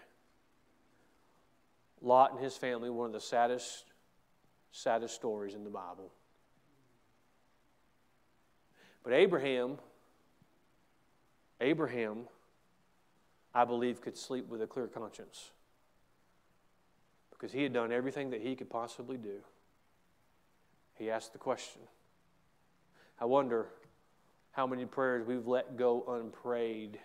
[2.01, 3.88] Lot and his family, one of the saddest,
[4.73, 6.13] saddest stories in the Bible.
[9.03, 9.79] But Abraham,
[11.61, 12.29] Abraham,
[13.55, 15.51] I believe, could sleep with a clear conscience
[17.31, 19.39] because he had done everything that he could possibly do.
[20.95, 21.83] He asked the question.
[23.21, 23.69] I wonder
[24.53, 26.99] how many prayers we've let go unprayed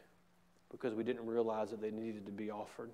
[0.71, 2.91] because we didn't realize that they needed to be offered.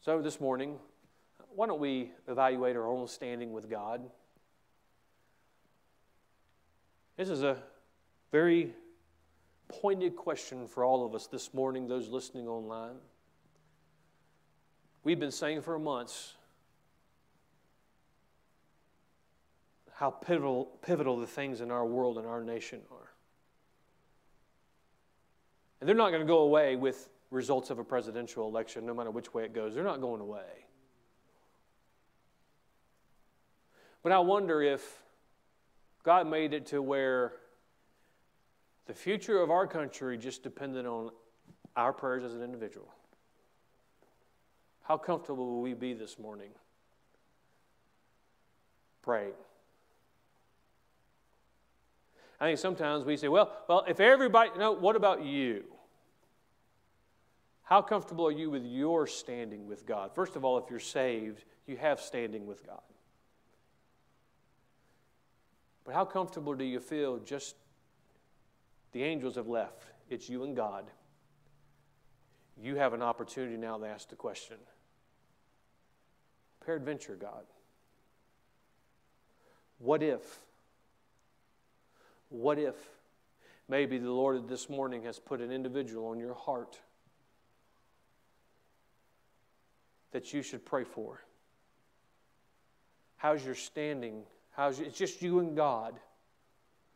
[0.00, 0.78] So, this morning,
[1.54, 4.02] why don't we evaluate our own standing with God?
[7.16, 7.56] This is a
[8.32, 8.72] very
[9.68, 12.96] pointed question for all of us this morning, those listening online.
[15.04, 16.34] We've been saying for months
[19.94, 23.10] how pivotal, pivotal the things in our world and our nation are.
[25.80, 29.10] And they're not going to go away with results of a presidential election, no matter
[29.10, 29.74] which way it goes.
[29.74, 30.66] They're not going away.
[34.02, 35.02] But I wonder if
[36.02, 37.32] God made it to where
[38.86, 41.10] the future of our country just depended on
[41.76, 42.88] our prayers as an individual.
[44.82, 46.50] How comfortable will we be this morning?
[49.02, 49.34] Praying.
[52.40, 55.64] I think sometimes we say, well, well, if everybody, no, what about you?
[57.62, 60.12] How comfortable are you with your standing with God?
[60.14, 62.80] First of all, if you're saved, you have standing with God.
[65.90, 67.56] But how comfortable do you feel just
[68.92, 69.82] the angels have left?
[70.08, 70.88] It's you and God.
[72.62, 74.58] You have an opportunity now to ask the question
[76.64, 77.42] Peradventure, God,
[79.78, 80.38] what if?
[82.28, 82.76] What if
[83.68, 86.78] maybe the Lord this morning has put an individual on your heart
[90.12, 91.20] that you should pray for?
[93.16, 94.22] How's your standing?
[94.52, 95.98] How's your, it's just you and God.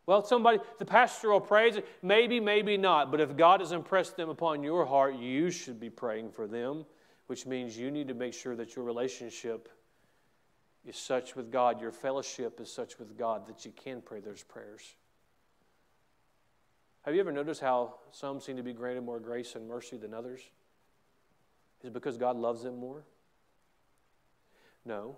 [0.07, 4.29] Well, somebody, the pastor will pray, maybe, maybe not, but if God has impressed them
[4.29, 6.85] upon your heart, you should be praying for them,
[7.27, 9.71] which means you need to make sure that your relationship
[10.85, 14.43] is such with God, your fellowship is such with God that you can pray those
[14.43, 14.95] prayers.
[17.03, 20.13] Have you ever noticed how some seem to be granted more grace and mercy than
[20.13, 20.41] others?
[21.81, 23.05] Is it because God loves them more?
[24.85, 25.17] No.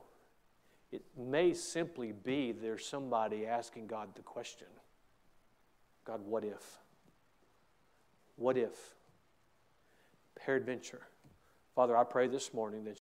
[0.92, 4.68] It may simply be there's somebody asking God the question
[6.04, 6.78] God, what if?
[8.36, 8.94] What if?
[10.36, 11.02] Peradventure.
[11.74, 12.98] Father, I pray this morning that